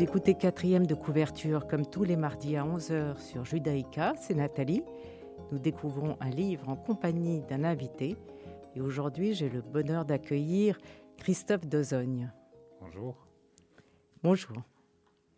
Vous 0.00 0.04
écoutez 0.04 0.32
quatrième 0.32 0.86
de 0.86 0.94
couverture 0.94 1.66
comme 1.66 1.84
tous 1.84 2.04
les 2.04 2.16
mardis 2.16 2.56
à 2.56 2.64
11h 2.64 3.18
sur 3.18 3.44
Judaïka, 3.44 4.14
c'est 4.16 4.32
Nathalie. 4.32 4.82
Nous 5.52 5.58
découvrons 5.58 6.16
un 6.20 6.30
livre 6.30 6.70
en 6.70 6.74
compagnie 6.74 7.42
d'un 7.50 7.64
invité 7.64 8.16
et 8.74 8.80
aujourd'hui 8.80 9.34
j'ai 9.34 9.48
le 9.48 9.62
bonheur 9.62 10.04
d'accueillir 10.04 10.78
Christophe 11.18 11.66
Dozogne. 11.66 12.32
Bonjour. 12.80 13.26
Bonjour. 14.22 14.62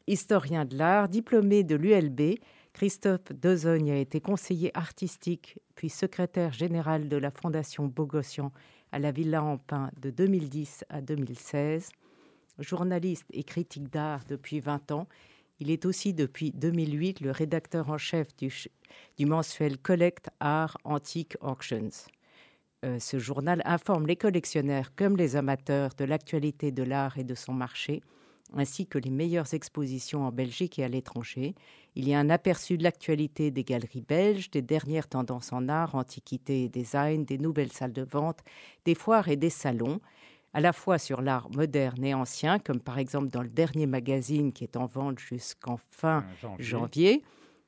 Historien 0.07 0.65
de 0.65 0.77
l'art, 0.77 1.09
diplômé 1.09 1.65
de 1.65 1.77
l'ULB, 1.77 2.39
Christophe 2.73 3.33
Dozogne 3.33 3.91
a 3.91 3.99
été 3.99 4.21
conseiller 4.21 4.71
artistique 4.77 5.59
puis 5.75 5.89
secrétaire 5.89 6.53
général 6.53 7.09
de 7.09 7.17
la 7.17 7.31
Fondation 7.31 7.87
Bogossian 7.87 8.53
à 8.91 8.99
la 8.99 9.13
Villa 9.13 9.43
en 9.43 9.59
Pin 9.59 9.91
de 10.01 10.11
2010 10.11 10.85
à 10.89 11.01
2016 11.01 11.91
journaliste 12.59 13.27
et 13.33 13.45
critique 13.45 13.91
d'art 13.91 14.25
depuis 14.29 14.61
20 14.61 14.93
ans, 14.93 15.09
il 15.61 15.71
est 15.71 15.87
aussi 15.87 16.13
depuis 16.13 16.51
2008 16.53 17.21
le 17.21 17.31
rédacteur 17.31 17.91
en 17.91 17.99
chef 17.99 18.35
du, 18.37 18.53
du 19.17 19.27
mensuel 19.27 19.79
Collect 19.79 20.29
Art 20.41 20.77
Antique 20.85 21.37
Auctions. 21.41 21.91
Euh, 22.85 22.99
ce 22.99 23.19
journal 23.19 23.63
informe 23.65 24.09
les 24.09 24.17
collectionneurs 24.17 24.95
comme 24.97 25.17
les 25.17 25.37
amateurs 25.37 25.91
de 25.97 26.05
l'actualité 26.05 26.73
de 26.73 26.83
l'art 26.83 27.17
et 27.17 27.23
de 27.23 27.37
son 27.37 27.53
marché, 27.53 28.03
ainsi 28.55 28.87
que 28.87 28.99
les 28.99 29.11
meilleures 29.11 29.55
expositions 29.55 30.27
en 30.27 30.33
Belgique 30.33 30.81
et 30.81 30.85
à 30.85 30.89
l'étranger. 30.89 31.55
Il 31.95 32.09
y 32.09 32.15
a 32.15 32.19
un 32.19 32.29
aperçu 32.29 32.77
de 32.77 32.83
l'actualité 32.83 33.53
des 33.53 33.63
galeries 33.63 34.03
belges, 34.03 34.51
des 34.51 34.63
dernières 34.63 35.07
tendances 35.07 35.53
en 35.53 35.69
art, 35.69 35.95
antiquité 35.95 36.65
et 36.65 36.69
design, 36.69 37.25
des 37.25 37.39
nouvelles 37.39 37.73
salles 37.73 37.93
de 37.93 38.03
vente, 38.03 38.41
des 38.85 38.97
foires 38.97 39.29
et 39.29 39.37
des 39.37 39.51
salons 39.51 40.01
à 40.55 40.61
la 40.61 40.73
fois 40.73 40.99
sur 40.99 41.23
l'art 41.23 41.49
moderne 41.51 42.05
et 42.05 42.15
ancien, 42.15 42.59
comme 42.59 42.81
par 42.81 42.99
exemple 42.99 43.29
dans 43.29 43.43
le 43.43 43.49
dernier 43.49 43.87
magazine 43.87 44.53
qui 44.53 44.65
est 44.65 44.77
en 44.77 44.87
vente 44.87 45.19
jusqu'en 45.19 45.79
fin 45.91 46.25
ah, 46.43 46.49
janvier. 46.59 47.23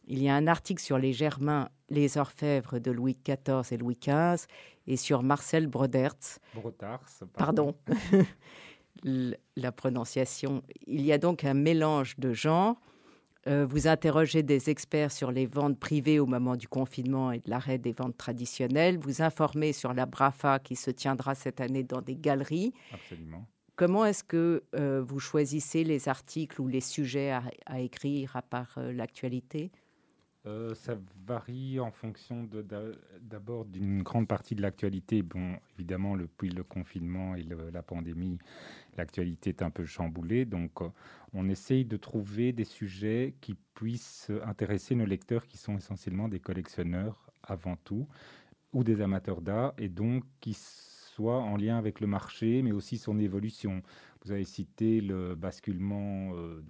Il 0.07 0.23
y 0.23 0.29
a 0.29 0.35
un 0.35 0.47
article 0.47 0.83
sur 0.83 0.99
les 0.99 1.15
Germains, 1.15 1.71
les 1.89 2.19
orfèvres 2.19 2.79
de 2.79 2.91
Louis 2.91 3.17
XIV 3.25 3.73
et 3.73 3.77
Louis 3.79 3.99
XV, 3.99 4.47
et 4.87 4.97
sur 4.97 5.23
Marcel 5.23 5.67
Brodertz. 5.67 6.39
pardon. 7.27 7.75
pardon. 7.85 8.27
la 9.57 9.73
prononciation. 9.73 10.63
Il 10.87 11.03
y 11.03 11.13
a 11.13 11.19
donc 11.19 11.45
un 11.45 11.55
mélange 11.55 12.17
de 12.19 12.33
genres. 12.33 12.77
Euh, 13.47 13.67
vous 13.67 13.89
interrogez 13.89 14.43
des 14.43 14.71
experts 14.71 15.13
sur 15.13 15.31
les 15.31 15.47
ventes 15.47 15.79
privées 15.79 16.19
au 16.19 16.25
moment 16.25 16.57
du 16.57 16.67
confinement 16.67 17.31
et 17.31 17.41
de 17.41 17.51
l'arrêt 17.51 17.77
des 17.77 17.93
ventes 17.93 18.17
traditionnelles. 18.17 18.97
Vous 18.99 19.21
informez 19.21 19.75
sur 19.75 19.93
la 19.93 20.07
BRAFA 20.07 20.61
qui 20.61 20.77
se 20.77 20.91
tiendra 20.91 21.35
cette 21.35 21.61
année 21.61 21.83
dans 21.83 22.01
des 22.01 22.17
galeries. 22.17 22.73
Absolument. 22.93 23.47
Comment 23.77 24.05
est-ce 24.05 24.25
que 24.25 24.63
euh, 24.77 25.03
vous 25.07 25.19
choisissez 25.19 25.85
les 25.85 26.09
articles 26.09 26.61
ou 26.61 26.69
les 26.69 26.81
sujets 26.81 27.33
à, 27.67 27.81
écrire 27.81 28.37
à 28.37 28.43
part 28.43 28.73
euh, 28.79 28.93
l'actualité? 28.93 29.73
Ça 30.75 30.99
varie 31.27 31.81
en 31.81 31.91
fonction 31.91 32.47
d'abord 33.23 33.65
d'une 33.65 34.03
grande 34.03 34.29
partie 34.29 34.55
de 34.55 34.61
l'actualité. 34.61 35.23
Bon, 35.23 35.57
évidemment, 35.79 36.17
depuis 36.17 36.51
le 36.51 36.63
confinement 36.63 37.35
et 37.35 37.45
la 37.73 37.83
pandémie, 37.83 38.39
l'actualité 38.97 39.51
est 39.51 39.63
un 39.63 39.71
peu 39.71 39.87
chamboulée. 39.87 40.45
Donc, 40.45 40.81
on 41.33 41.49
essaye 41.49 41.85
de 41.85 41.97
trouver 41.97 42.53
des 42.53 42.65
sujets 42.65 43.35
qui 43.41 43.57
puissent 43.75 44.31
intéresser 44.45 44.95
nos 44.95 45.07
lecteurs 45.07 45.47
qui 45.47 45.57
sont 45.57 45.77
essentiellement 45.77 46.29
des 46.29 46.41
collectionneurs 46.41 47.31
avant 47.43 47.77
tout 47.77 48.07
ou 48.73 48.85
des 48.85 49.01
amateurs 49.01 49.41
d'art 49.41 49.73
et 49.79 49.89
donc 49.89 50.25
qui 50.41 50.55
soient 50.55 51.41
en 51.41 51.57
lien 51.57 51.79
avec 51.79 52.01
le 52.01 52.07
marché 52.07 52.63
mais 52.63 52.73
aussi 52.73 52.99
son 52.99 53.19
évolution. 53.19 53.83
Vous 54.25 54.33
avez 54.33 54.45
cité 54.45 55.01
le 55.01 55.35
basculement 55.35 56.33
euh, 56.35 56.63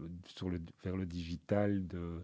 vers 0.83 0.97
le 0.97 1.07
digital 1.07 1.87
de, 1.87 2.23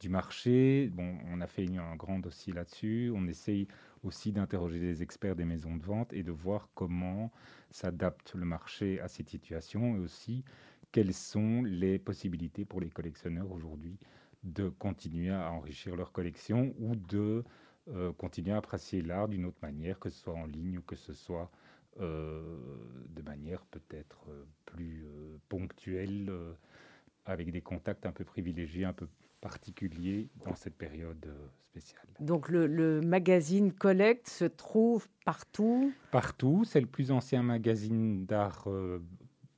du 0.00 0.08
marché. 0.08 0.90
Bon, 0.92 1.18
on 1.30 1.40
a 1.40 1.46
fait 1.46 1.66
un 1.76 1.96
grand 1.96 2.18
dossier 2.18 2.52
là-dessus. 2.52 3.12
On 3.14 3.26
essaye 3.26 3.68
aussi 4.04 4.32
d'interroger 4.32 4.78
des 4.78 5.02
experts 5.02 5.36
des 5.36 5.44
maisons 5.44 5.76
de 5.76 5.82
vente 5.82 6.12
et 6.12 6.22
de 6.22 6.30
voir 6.30 6.68
comment 6.74 7.32
s'adapte 7.70 8.34
le 8.34 8.44
marché 8.44 9.00
à 9.00 9.08
cette 9.08 9.28
situation 9.28 9.96
et 9.96 9.98
aussi 9.98 10.44
quelles 10.92 11.14
sont 11.14 11.62
les 11.62 11.98
possibilités 11.98 12.64
pour 12.64 12.80
les 12.80 12.90
collectionneurs 12.90 13.50
aujourd'hui 13.50 13.98
de 14.44 14.68
continuer 14.68 15.30
à 15.30 15.50
enrichir 15.52 15.96
leur 15.96 16.12
collection 16.12 16.74
ou 16.78 16.94
de 16.94 17.44
euh, 17.88 18.12
continuer 18.12 18.52
à 18.52 18.58
apprécier 18.58 19.02
l'art 19.02 19.28
d'une 19.28 19.46
autre 19.46 19.58
manière, 19.62 19.98
que 19.98 20.10
ce 20.10 20.20
soit 20.20 20.34
en 20.34 20.46
ligne 20.46 20.78
ou 20.78 20.82
que 20.82 20.96
ce 20.96 21.12
soit 21.12 21.50
euh, 22.00 22.58
de 23.08 23.22
manière 23.22 23.64
peut-être 23.66 24.26
euh, 24.28 24.44
plus 24.66 25.04
ponctuelle, 25.48 26.30
avec 27.24 27.50
des 27.50 27.60
contacts 27.60 28.06
un 28.06 28.12
peu 28.12 28.24
privilégiés, 28.24 28.84
un 28.84 28.92
peu 28.92 29.08
particuliers 29.40 30.28
dans 30.44 30.54
cette 30.54 30.74
période 30.74 31.32
spéciale. 31.70 32.06
Donc 32.20 32.48
le, 32.48 33.00
magazine 33.00 33.72
Collect 33.72 34.28
se 34.28 34.44
trouve 34.44 35.08
partout? 35.24 35.92
Partout, 36.10 36.64
c'est 36.64 36.80
le 36.80 36.86
plus 36.86 37.10
ancien 37.10 37.42
magazine 37.42 38.26
d'art 38.26 38.66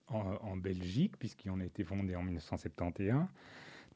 en, 0.09 0.57
Belgique, 0.57 1.17
puisqu'il 1.19 1.51
en 1.51 1.61
a 1.61 1.65
été 1.65 1.85
fondé 1.85 2.17
en 2.17 2.23
1971. 2.23 3.25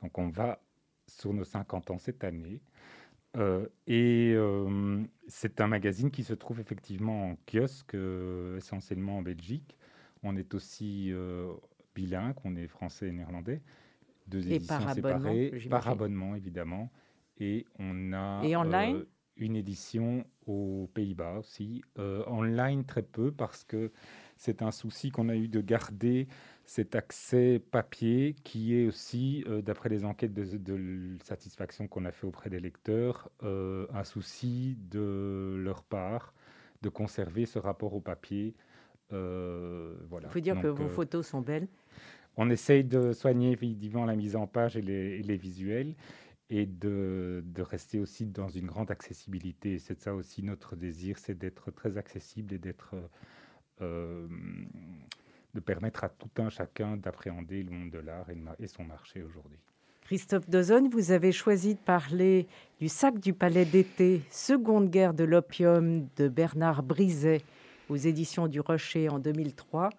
Donc 0.03 0.19
on 0.19 0.29
va 0.29 0.61
sur 1.07 1.33
nos 1.33 1.45
50 1.45 1.91
ans 1.91 1.99
cette 1.99 2.25
année. 2.25 2.61
Euh, 3.37 3.67
et 3.87 4.33
euh, 4.35 5.03
c'est 5.27 5.61
un 5.61 5.67
magazine 5.67 6.11
qui 6.11 6.23
se 6.23 6.35
trouve 6.35 6.61
effectivement 6.61 7.31
en 7.31 7.37
kiosque, 7.47 7.95
euh, 7.95 8.57
essentiellement 8.57 9.19
en 9.19 9.23
Belgique. 9.23 9.77
On 10.23 10.37
est 10.37 10.55
aussi 10.55 11.13
bilingue, 11.95 12.35
on 12.45 12.57
est 12.57 12.67
français 12.67 13.09
et 13.09 13.13
néerlandais. 13.13 13.61
Deux 14.27 14.51
éditions 14.51 14.89
séparées, 14.95 15.53
par 15.69 15.89
abonnement 15.89 16.35
évidemment. 16.35 16.91
Et 17.39 17.67
on 17.79 18.13
a 18.13 18.43
et 18.45 18.57
online 18.57 19.05
une 19.37 19.57
édition 19.57 20.25
aux 20.47 20.89
Pays-Bas 20.95 21.39
aussi. 21.39 21.83
online 21.99 22.85
très 22.85 23.03
peu 23.03 23.33
parce 23.33 23.65
que 23.65 23.91
c'est 24.37 24.63
un 24.63 24.71
souci 24.71 25.11
qu'on 25.11 25.29
a 25.29 25.37
eu 25.37 25.49
de 25.49 25.61
garder 25.61 26.29
cet 26.65 26.95
accès 26.95 27.61
papier 27.71 28.35
qui 28.43 28.75
est 28.75 28.87
aussi, 28.87 29.45
euh, 29.49 29.61
d'après 29.61 29.89
les 29.89 30.05
enquêtes 30.05 30.33
de, 30.33 31.17
satisfaction 31.23 31.89
qu'on 31.89 32.05
a 32.05 32.13
fait 32.13 32.27
auprès 32.27 32.51
des 32.51 32.61
lecteurs, 32.61 33.31
euh, 33.43 33.87
un 33.93 34.05
souci 34.05 34.79
de 34.91 35.57
leur 35.59 35.83
part 35.83 36.33
de 36.83 36.89
conserver 36.89 37.47
ce 37.47 37.59
rapport 37.59 37.95
au 37.95 38.01
papier. 38.01 38.55
Euh, 39.13 39.95
voilà. 40.09 40.29
Il 40.29 40.33
faut 40.33 40.41
dire 40.41 40.61
que 40.61 40.67
vos 40.67 40.89
photos 40.89 41.27
sont 41.27 41.41
belles. 41.41 41.69
On 42.37 42.51
essaye 42.51 42.85
de 42.85 43.13
soigner 43.13 43.53
évidemment 43.53 44.05
la 44.05 44.17
mise 44.17 44.37
en 44.37 44.47
page 44.47 44.77
et 44.77 44.83
les, 44.83 45.37
visuels 45.37 45.95
et 46.51 46.67
de, 46.67 47.43
rester 47.59 47.99
aussi 47.99 48.27
dans 48.27 48.49
une 48.49 48.67
grande 48.67 48.91
accessibilité. 48.91 49.79
C'est 49.79 50.01
ça 50.01 50.15
aussi 50.15 50.43
notre 50.43 50.77
désir, 50.77 51.19
c'est 51.19 51.39
d'être 51.39 51.71
très 51.71 51.97
accessible 51.97 52.55
et 52.55 52.59
d'être 52.59 52.95
euh, 53.81 54.27
de 55.55 55.61
permettre 55.61 56.05
à 56.05 56.09
tout 56.09 56.31
un 56.39 56.51
chacun 56.51 56.97
d'appréhender 56.97 57.63
le 57.63 57.71
monde 57.71 57.91
de 57.91 57.99
l'art 57.99 58.27
et, 58.59 58.67
son 58.67 58.85
marché 58.85 59.23
aujourd'hui. 59.23 59.59
Christophe 60.03 60.51
Dozone, 60.51 60.89
vous 60.89 61.13
avez 61.13 61.33
choisi 61.33 61.75
de 61.75 61.79
parler 61.79 62.47
du 62.81 62.89
sac 62.89 63.19
du 63.21 63.33
palais 63.33 63.65
d'été, 63.65 64.21
Seconde 64.31 64.91
guerre 64.91 65.15
de 65.15 65.25
l'opium 65.25 66.07
de 66.17 66.29
Bernard 66.29 66.83
Brizet 66.83 67.41
aux 67.89 67.97
éditions 67.97 68.49
du 68.49 68.61
Rocher 68.61 69.09
en 69.09 69.19
2003. 69.19 69.91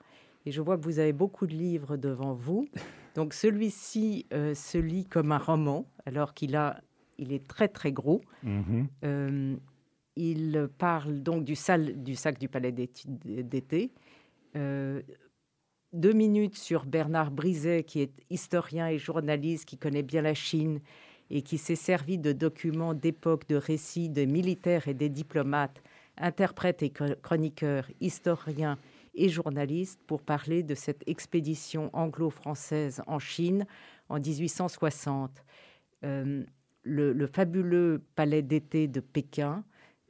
Et 0.45 0.51
je 0.51 0.61
vois 0.61 0.77
que 0.77 0.83
vous 0.83 0.99
avez 0.99 1.13
beaucoup 1.13 1.47
de 1.47 1.53
livres 1.53 1.97
devant 1.97 2.33
vous. 2.33 2.67
Donc 3.15 3.33
celui-ci 3.33 4.25
euh, 4.33 4.53
se 4.53 4.77
lit 4.77 5.05
comme 5.05 5.31
un 5.31 5.37
roman, 5.37 5.85
alors 6.05 6.33
qu'il 6.33 6.55
a, 6.55 6.81
il 7.17 7.31
est 7.31 7.47
très 7.47 7.67
très 7.67 7.91
gros. 7.91 8.21
Mm-hmm. 8.45 8.87
Euh, 9.05 9.55
il 10.15 10.69
parle 10.77 11.21
donc 11.21 11.43
du, 11.43 11.55
du 11.95 12.15
sac 12.15 12.39
du 12.39 12.47
palais 12.47 12.71
d'été. 12.71 13.91
Euh, 14.55 15.01
deux 15.93 16.13
minutes 16.13 16.57
sur 16.57 16.85
Bernard 16.85 17.31
Brizet, 17.31 17.83
qui 17.83 18.01
est 18.01 18.11
historien 18.29 18.87
et 18.89 18.97
journaliste, 18.97 19.65
qui 19.65 19.77
connaît 19.77 20.03
bien 20.03 20.21
la 20.21 20.33
Chine 20.33 20.79
et 21.29 21.41
qui 21.41 21.57
s'est 21.57 21.75
servi 21.75 22.17
de 22.17 22.33
documents 22.33 22.93
d'époque, 22.93 23.47
de 23.47 23.55
récits 23.55 24.09
des 24.09 24.25
militaires 24.25 24.87
et 24.87 24.93
des 24.93 25.09
diplomates, 25.09 25.81
interprètes 26.17 26.83
et 26.83 26.91
chroniqueurs, 26.91 27.89
historiens 27.99 28.77
et 29.15 29.29
journalistes 29.29 29.99
pour 30.07 30.21
parler 30.21 30.63
de 30.63 30.75
cette 30.75 31.03
expédition 31.07 31.89
anglo-française 31.93 33.01
en 33.07 33.19
Chine 33.19 33.65
en 34.09 34.19
1860. 34.19 35.43
Euh, 36.03 36.43
le, 36.83 37.27
fabuleux 37.27 38.03
palais 38.15 38.41
d'été 38.41 38.87
de 38.87 38.99
Pékin 38.99 39.63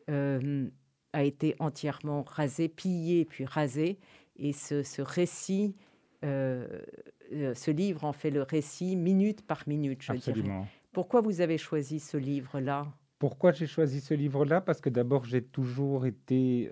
euh, 0.09 0.67
a 1.13 1.23
été 1.23 1.55
entièrement 1.59 2.23
rasé, 2.23 2.67
pillé 2.67 3.25
puis 3.25 3.45
rasé. 3.45 3.97
Et 4.37 4.51
ce, 4.51 5.01
récit, 5.01 5.75
ce 6.21 7.71
livre 7.71 8.03
en 8.03 8.11
fait 8.11 8.31
le 8.31 8.41
récit 8.41 8.97
minute 8.97 9.41
par 9.41 9.63
minute, 9.67 10.01
je 10.01 10.11
Absolument. 10.11 10.67
Pourquoi 10.91 11.21
vous 11.21 11.39
avez 11.39 11.57
choisi 11.57 11.99
ce 11.99 12.17
livre-là? 12.17 12.87
Pourquoi 13.19 13.53
j'ai 13.53 13.67
choisi 13.67 14.01
ce 14.01 14.13
livre-là? 14.13 14.59
Parce 14.59 14.81
que 14.81 14.89
d'abord, 14.89 15.23
j'ai 15.23 15.41
toujours 15.41 16.05
été 16.05 16.69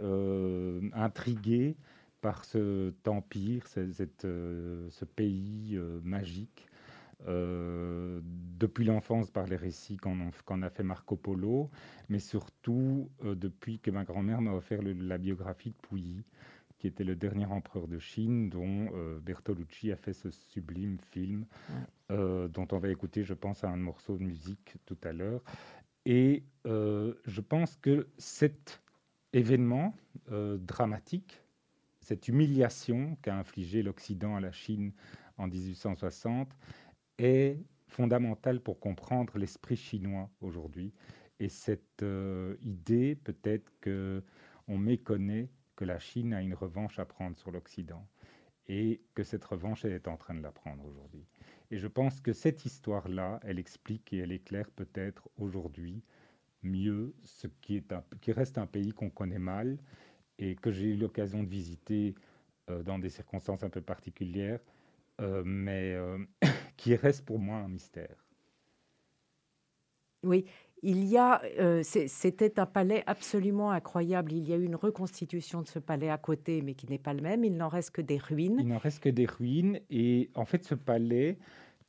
intrigué 0.94 1.78
par 2.24 2.46
cet 2.46 3.06
empire, 3.10 3.68
ce 3.68 5.06
pays 5.06 5.78
magique 6.04 6.70
euh, 7.28 8.20
depuis 8.24 8.86
l'enfance 8.86 9.30
par 9.30 9.46
les 9.46 9.56
récits 9.56 9.98
qu'en 9.98 10.62
a 10.62 10.70
fait 10.70 10.84
Marco 10.84 11.16
Polo, 11.16 11.70
mais 12.10 12.20
surtout 12.20 13.10
euh, 13.24 13.36
depuis 13.36 13.80
que 13.80 13.92
ma 13.92 14.04
grand-mère 14.04 14.42
m'a 14.42 14.54
offert 14.54 14.82
la 14.82 15.18
biographie 15.18 15.72
de 15.72 15.76
Puyi, 15.88 16.24
qui 16.80 16.88
était 16.88 17.04
le 17.04 17.16
dernier 17.16 17.46
empereur 17.46 17.88
de 17.88 18.00
Chine, 18.00 18.50
dont 18.50 18.90
euh, 18.94 19.20
Bertolucci 19.20 19.92
a 19.92 19.98
fait 19.98 20.14
ce 20.14 20.32
sublime 20.32 20.98
film, 21.12 21.46
dont 22.10 22.68
on 22.72 22.78
va 22.78 22.90
écouter, 22.90 23.24
je 23.24 23.34
pense, 23.34 23.64
un 23.64 23.76
morceau 23.76 24.18
de 24.18 24.24
musique 24.24 24.76
tout 24.86 24.98
à 25.04 25.14
l'heure. 25.14 25.42
Et 26.06 26.44
je 26.66 27.42
pense 27.42 27.76
que 27.78 28.08
cet 28.20 28.84
événement 29.32 29.96
dramatique, 30.30 31.43
cette 32.04 32.28
humiliation 32.28 33.18
qu'a 33.22 33.36
infligé 33.38 33.82
l'Occident 33.82 34.36
à 34.36 34.42
la 34.42 34.52
Chine 34.52 34.92
en 35.38 35.48
1860, 35.48 36.56
est 37.18 37.58
fondamentale 37.88 38.60
pour 38.60 38.80
comprendre 38.80 39.38
l'esprit 39.38 39.78
chinois 39.78 40.30
aujourd'hui. 40.42 40.94
Et 41.40 41.50
cette 41.50 42.04
euh, 42.04 42.56
idée, 42.62 43.16
peut-être 43.16 43.72
qu'on 43.82 44.78
méconnaît 44.78 45.50
que 45.76 45.86
la 45.86 46.00
Chine 46.00 46.34
a 46.34 46.42
une 46.42 46.54
revanche 46.54 47.00
à 47.00 47.06
prendre 47.06 47.38
sur 47.38 47.52
l'Occident 47.52 48.06
et 48.68 49.02
que 49.16 49.24
cette 49.24 49.44
revanche, 49.44 49.86
elle 49.86 49.94
est 49.94 50.08
en 50.08 50.18
train 50.18 50.34
de 50.34 50.42
la 50.42 50.52
prendre 50.52 50.86
aujourd'hui. 50.86 51.26
Et 51.72 51.78
je 51.78 51.88
pense 51.88 52.22
que 52.22 52.34
cette 52.34 52.66
histoire-là, 52.66 53.40
elle 53.44 53.60
explique 53.60 54.14
et 54.14 54.20
elle 54.20 54.32
éclaire 54.32 54.70
peut-être 54.72 55.30
aujourd'hui 55.38 56.04
mieux 56.62 57.14
ce 57.24 57.48
qui 57.62 58.32
reste 58.32 58.58
un 58.58 58.68
pays 58.68 58.94
qu'on 58.94 59.10
connaît 59.10 59.40
mal 59.40 59.78
et 60.40 60.56
que 60.56 60.72
j'ai 60.72 60.88
eu 60.88 60.96
l'occasion 60.96 61.44
de 61.44 61.50
visiter 61.50 62.16
euh, 62.70 62.84
dans 62.84 63.00
des 63.00 63.10
circonstances 63.10 63.64
un 63.64 63.70
peu 63.70 63.82
particulières, 63.82 64.60
euh, 65.22 65.44
mais 65.46 65.96
qui 66.78 66.96
reste 66.96 67.26
pour 67.26 67.40
moi 67.40 67.58
un 67.58 67.68
mystère. 67.68 68.24
Oui, 70.24 70.46
il 70.84 71.06
y 71.06 71.18
a, 71.18 71.42
euh, 71.60 71.82
c'était 71.84 72.60
un 72.60 72.66
palais 72.66 73.04
absolument 73.08 73.72
incroyable. 73.72 74.34
Il 74.34 74.48
y 74.48 74.54
a 74.54 74.58
eu 74.58 74.66
une 74.66 74.76
reconstitution 74.76 75.62
de 75.62 75.68
ce 75.68 75.80
palais 75.80 76.10
à 76.10 76.18
côté, 76.18 76.62
mais 76.62 76.74
qui 76.74 76.88
n'est 76.90 76.98
pas 76.98 77.14
le 77.14 77.22
même. 77.22 77.46
Il 77.46 77.56
n'en 77.56 77.70
reste 77.70 77.92
que 77.92 78.02
des 78.02 78.18
ruines. 78.18 78.58
Il 78.60 78.68
n'en 78.68 78.80
reste 78.80 79.02
que 79.02 79.10
des 79.10 79.26
ruines. 79.26 79.80
Et 79.90 80.30
en 80.36 80.44
fait, 80.44 80.66
ce 80.66 80.76
palais, 80.76 81.38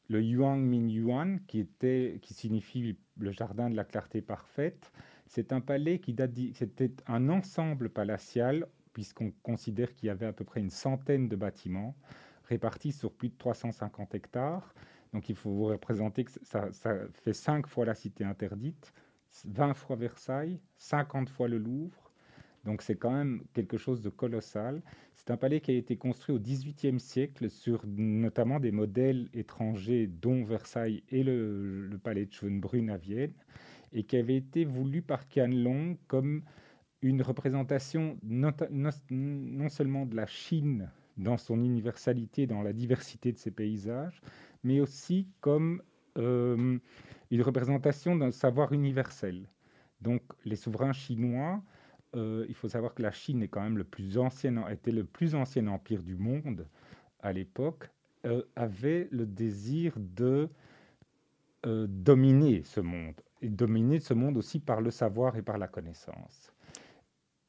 le 0.09 0.23
Yuan 0.23 0.61
Min 0.61 0.89
Yuan, 0.89 1.41
qui, 1.49 1.59
était, 1.59 2.21
qui 2.23 2.35
signifie 2.35 2.97
le 3.19 3.33
jardin 3.33 3.69
de 3.69 3.75
la 3.75 3.85
clarté 3.85 4.23
parfaite, 4.23 4.93
c'est 5.27 5.53
un 5.53 5.61
palais 5.61 5.99
qui 5.99 6.13
date, 6.13 6.33
c'était 6.55 6.93
un 7.07 7.29
ensemble 7.29 7.89
palatial, 7.89 8.67
puisqu'on 8.93 9.33
considère 9.43 9.95
qu'il 9.95 10.07
y 10.07 10.11
avait 10.11 10.27
à 10.27 10.33
peu 10.33 10.45
près 10.45 10.61
une 10.61 10.71
centaine 10.71 11.29
de 11.29 11.37
bâtiments 11.37 11.97
répartis 12.45 12.93
sur 12.93 13.13
plus 13.13 13.29
de 13.29 13.37
350 13.37 14.15
hectares. 14.15 14.75
Donc 15.13 15.29
il 15.29 15.37
faut 15.37 15.51
vous 15.51 15.67
représenter 15.67 16.25
que 16.25 16.31
ça, 16.43 16.69
fait 17.13 17.33
5 17.33 17.67
fois 17.67 17.85
la 17.85 17.95
cité 17.95 18.25
interdite, 18.25 18.93
20 19.47 19.75
fois 19.75 19.97
Versailles, 19.97 20.61
50 20.77 21.29
fois 21.29 21.49
le 21.49 21.59
Louvre. 21.59 22.11
Donc 22.65 22.83
c'est 22.83 22.97
quand 22.97 23.13
même 23.13 23.43
quelque 23.53 23.77
chose 23.77 24.01
de 24.01 24.09
colossal. 24.09 24.83
C'est 25.15 25.31
un 25.31 25.37
palais 25.37 25.61
qui 25.61 25.71
a 25.71 25.75
été 25.75 25.97
construit 25.97 26.35
au 26.35 26.39
XVIIIe 26.39 26.99
siècle 26.99 27.51
sur 27.51 27.85
notamment 27.87 28.59
des 28.59 28.73
modèles 28.73 29.29
étrangers, 29.35 30.07
dont 30.07 30.45
Versailles 30.45 31.03
et 31.11 31.23
le, 31.23 31.91
palais 32.03 32.27
de 32.27 32.33
Schönbrunn 32.33 32.91
à 32.91 32.97
Vienne, 32.97 33.35
et 33.95 34.03
qui 34.03 34.17
avait 34.17 34.37
été 34.37 34.65
voulu 34.65 35.01
par 35.01 35.25
Long 35.37 35.97
comme 36.09 36.43
une 37.01 37.23
représentation 37.23 38.19
non 38.23 39.69
seulement 39.69 40.05
de 40.05 40.17
la 40.17 40.27
Chine 40.27 40.91
dans 41.17 41.37
son 41.37 41.63
universalité, 41.63 42.47
dans 42.47 42.63
la 42.63 42.73
diversité 42.73 43.33
de 43.33 43.39
ses 43.39 43.53
paysages, 43.53 44.21
mais 44.65 44.81
aussi 44.81 45.29
comme 45.41 45.83
euh, 46.19 46.79
une 47.31 47.43
représentation 47.43 48.17
d'un 48.17 48.33
savoir 48.33 48.73
universel. 48.73 49.49
Donc 50.01 50.23
les 50.45 50.57
souverains 50.57 50.93
chinois, 50.93 51.63
euh, 52.17 52.47
il 52.49 52.55
faut 52.55 52.69
savoir 52.69 52.95
que 52.95 53.03
la 53.03 53.13
Chine 53.13 53.43
était 53.43 53.61
le 53.71 53.85
plus 53.85 55.35
ancien 55.35 55.67
empire 55.67 56.03
du 56.03 56.17
monde 56.17 56.67
à 57.21 57.33
l'époque, 57.33 57.91
euh, 58.27 58.43
avait 58.57 59.09
le 59.11 59.27
désir 59.27 59.93
de 59.97 60.49
dominer 61.89 62.63
ce 62.63 62.81
monde, 62.81 63.15
et 63.45 63.49
dominer 63.49 64.01
ce 64.01 64.15
monde 64.15 64.37
aussi 64.39 64.59
par 64.59 64.81
le 64.81 64.91
savoir 64.91 65.37
et 65.37 65.43
par 65.43 65.59
la 65.59 65.69
connaissance. 65.69 66.53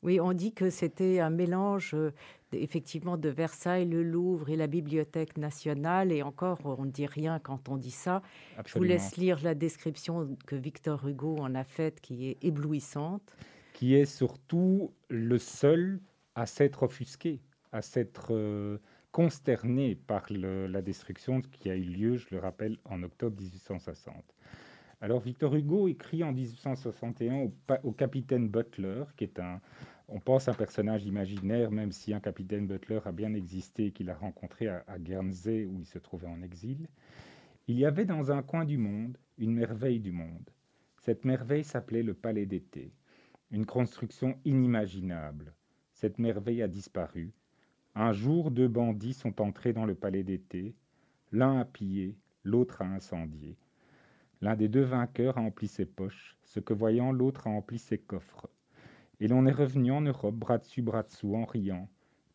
Oui, 0.03 0.19
on 0.19 0.33
dit 0.33 0.53
que 0.53 0.69
c'était 0.69 1.19
un 1.19 1.31
mélange 1.31 1.95
effectivement 2.51 3.17
de 3.17 3.29
Versailles, 3.29 3.85
le 3.85 4.03
Louvre 4.03 4.49
et 4.49 4.55
la 4.55 4.67
Bibliothèque 4.67 5.37
nationale. 5.37 6.11
Et 6.11 6.21
encore, 6.21 6.59
on 6.65 6.85
ne 6.85 6.91
dit 6.91 7.07
rien 7.07 7.39
quand 7.39 7.69
on 7.69 7.77
dit 7.77 7.91
ça. 7.91 8.21
Je 8.65 8.77
vous 8.77 8.83
laisse 8.83 9.17
lire 9.17 9.39
la 9.43 9.55
description 9.55 10.37
que 10.45 10.55
Victor 10.55 11.07
Hugo 11.07 11.37
en 11.39 11.55
a 11.55 11.63
faite, 11.63 12.01
qui 12.01 12.29
est 12.29 12.37
éblouissante. 12.43 13.35
Qui 13.73 13.95
est 13.95 14.05
surtout 14.05 14.93
le 15.09 15.37
seul 15.37 15.99
à 16.35 16.45
s'être 16.45 16.83
offusqué, 16.83 17.41
à 17.71 17.81
s'être 17.81 18.33
euh, 18.33 18.77
consterné 19.11 19.95
par 19.95 20.27
la 20.29 20.81
destruction 20.81 21.41
qui 21.41 21.69
a 21.69 21.75
eu 21.75 21.83
lieu, 21.83 22.17
je 22.17 22.27
le 22.31 22.39
rappelle, 22.39 22.77
en 22.85 23.01
octobre 23.01 23.41
1860. 23.41 24.13
Alors 25.01 25.19
Victor 25.19 25.53
Hugo 25.55 25.87
écrit 25.87 26.23
en 26.23 26.31
1861 26.31 27.49
au 27.83 27.91
capitaine 27.91 28.47
Butler, 28.47 29.03
qui 29.17 29.25
est 29.25 29.39
un, 29.39 29.59
on 30.07 30.19
pense 30.19 30.47
à 30.47 30.51
un 30.51 30.55
personnage 30.55 31.05
imaginaire, 31.05 31.71
même 31.71 31.91
si 31.91 32.13
un 32.13 32.19
capitaine 32.19 32.67
Butler 32.67 32.99
a 33.05 33.11
bien 33.11 33.33
existé 33.33 33.87
et 33.87 33.91
qu'il 33.91 34.09
a 34.09 34.15
rencontré 34.15 34.67
à, 34.67 34.83
Guernsey 34.99 35.65
où 35.65 35.79
il 35.79 35.85
se 35.85 35.97
trouvait 35.97 36.27
en 36.27 36.41
exil. 36.41 36.87
Il 37.67 37.77
y 37.77 37.85
avait 37.85 38.05
dans 38.05 38.31
un 38.31 38.43
coin 38.43 38.65
du 38.65 38.77
monde 38.77 39.17
une 39.37 39.53
merveille 39.53 39.99
du 39.99 40.11
monde. 40.11 40.49
Cette 40.99 41.25
merveille 41.25 41.63
s'appelait 41.63 42.03
le 42.03 42.13
palais 42.13 42.45
d'été, 42.45 42.93
une 43.51 43.65
construction 43.65 44.37
inimaginable. 44.45 45.53
Cette 45.93 46.19
merveille 46.19 46.61
a 46.61 46.67
disparu. 46.67 47.33
Un 47.95 48.11
jour, 48.11 48.51
deux 48.51 48.67
bandits 48.67 49.13
sont 49.13 49.41
entrés 49.41 49.73
dans 49.73 49.85
le 49.85 49.95
palais 49.95 50.23
d'été. 50.23 50.75
L'un 51.31 51.59
a 51.59 51.65
pillé, 51.65 52.15
l'autre 52.43 52.81
a 52.81 52.85
incendié. 52.85 53.57
L'un 54.41 54.55
des 54.55 54.67
deux 54.67 54.83
vainqueurs 54.83 55.37
a 55.37 55.41
empli 55.41 55.67
ses 55.67 55.85
poches, 55.85 56.37
ce 56.43 56.59
que 56.59 56.73
voyant 56.73 57.11
l'autre 57.11 57.47
a 57.47 57.49
empli 57.49 57.79
ses 57.79 57.97
coffres. 57.97 58.49
Et 59.19 59.27
l'on 59.27 59.45
est 59.45 59.51
revenu 59.51 59.91
en 59.91 60.01
Europe 60.01 60.35
bras 60.35 60.57
dessus 60.57 60.81
bras 60.81 61.03
dessous 61.03 61.35
en 61.35 61.45
riant. 61.45 61.89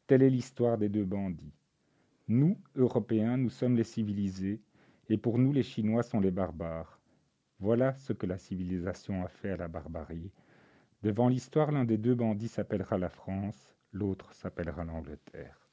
Telle 0.07 0.23
est 0.23 0.31
l'histoire 0.31 0.79
des 0.79 0.89
deux 0.89 1.05
bandits. 1.05 1.55
Nous, 2.29 2.59
Européens, 2.75 3.37
nous 3.37 3.51
sommes 3.51 3.77
les 3.77 3.85
civilisés, 3.85 4.61
et 5.09 5.19
pour 5.19 5.39
nous 5.39 5.53
les 5.53 5.63
Chinois 5.63 6.03
sont 6.03 6.21
les 6.21 6.31
barbares. 6.31 7.01
Voilà 7.59 7.95
ce 7.95 8.13
que 8.13 8.27
la 8.27 8.39
civilisation 8.39 9.25
a 9.25 9.29
fait 9.29 9.51
à 9.51 9.57
la 9.57 9.69
barbarie. 9.69 10.31
Devant 11.03 11.29
l'histoire, 11.29 11.73
l'un 11.73 11.85
des 11.85 11.99
deux 11.99 12.15
bandits 12.15 12.49
s'appellera 12.49 12.99
la 12.99 13.09
France, 13.11 13.75
l'autre 13.93 14.33
s'appellera 14.33 14.85
l'Angleterre. 14.85 15.69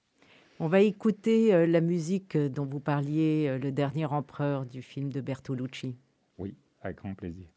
On 0.60 0.68
va 0.68 0.82
écouter 0.82 1.54
euh, 1.54 1.68
la 1.68 1.82
musique 1.82 2.36
dont 2.38 2.66
vous 2.66 2.80
parliez, 2.80 3.48
euh, 3.48 3.60
le 3.60 3.72
dernier 3.72 4.06
empereur 4.06 4.66
du 4.66 4.82
film 4.82 5.12
de 5.12 5.22
Bertolucci. 5.22 5.96
Oui, 6.38 6.58
avec 6.82 6.98
grand 6.98 7.14
plaisir. 7.16 7.48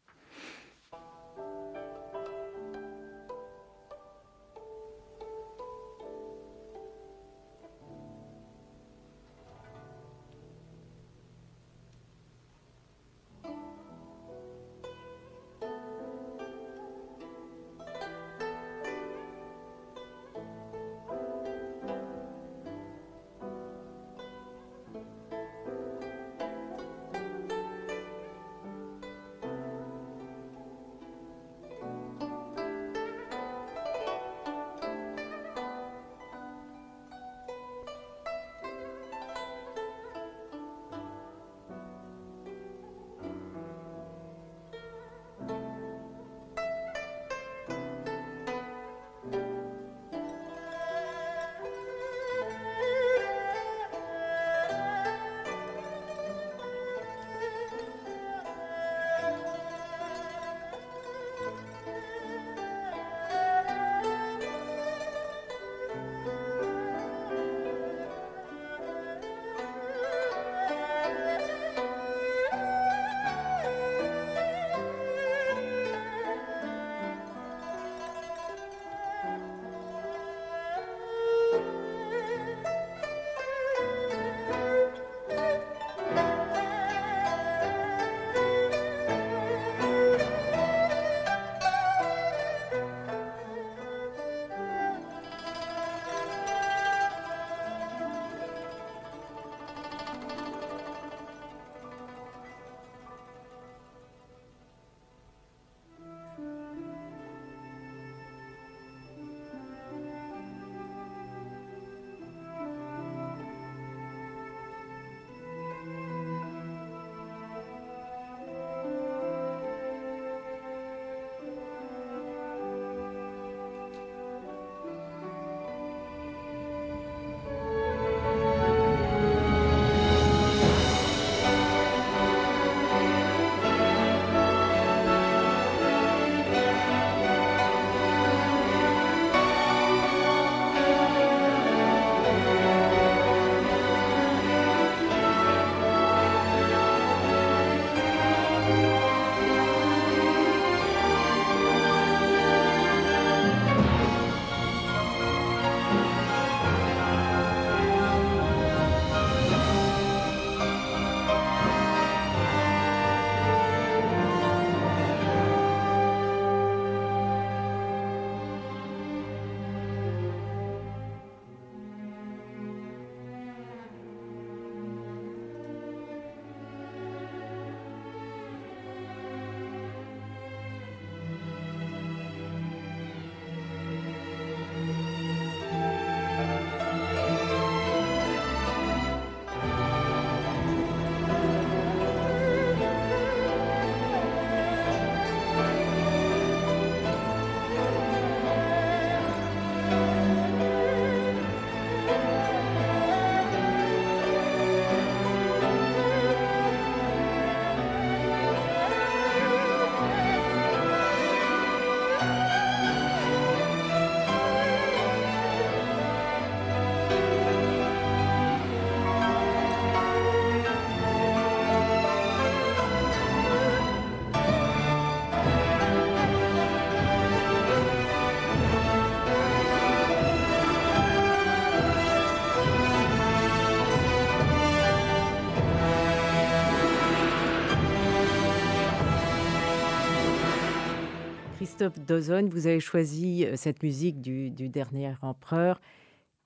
Christophe 241.81 242.05
Dozogne, 242.05 242.47
vous 242.47 242.67
avez 242.67 242.79
choisi 242.79 243.43
cette 243.55 243.81
musique 243.81 244.21
du, 244.21 244.51
dernier 244.51 245.15
empereur. 245.23 245.81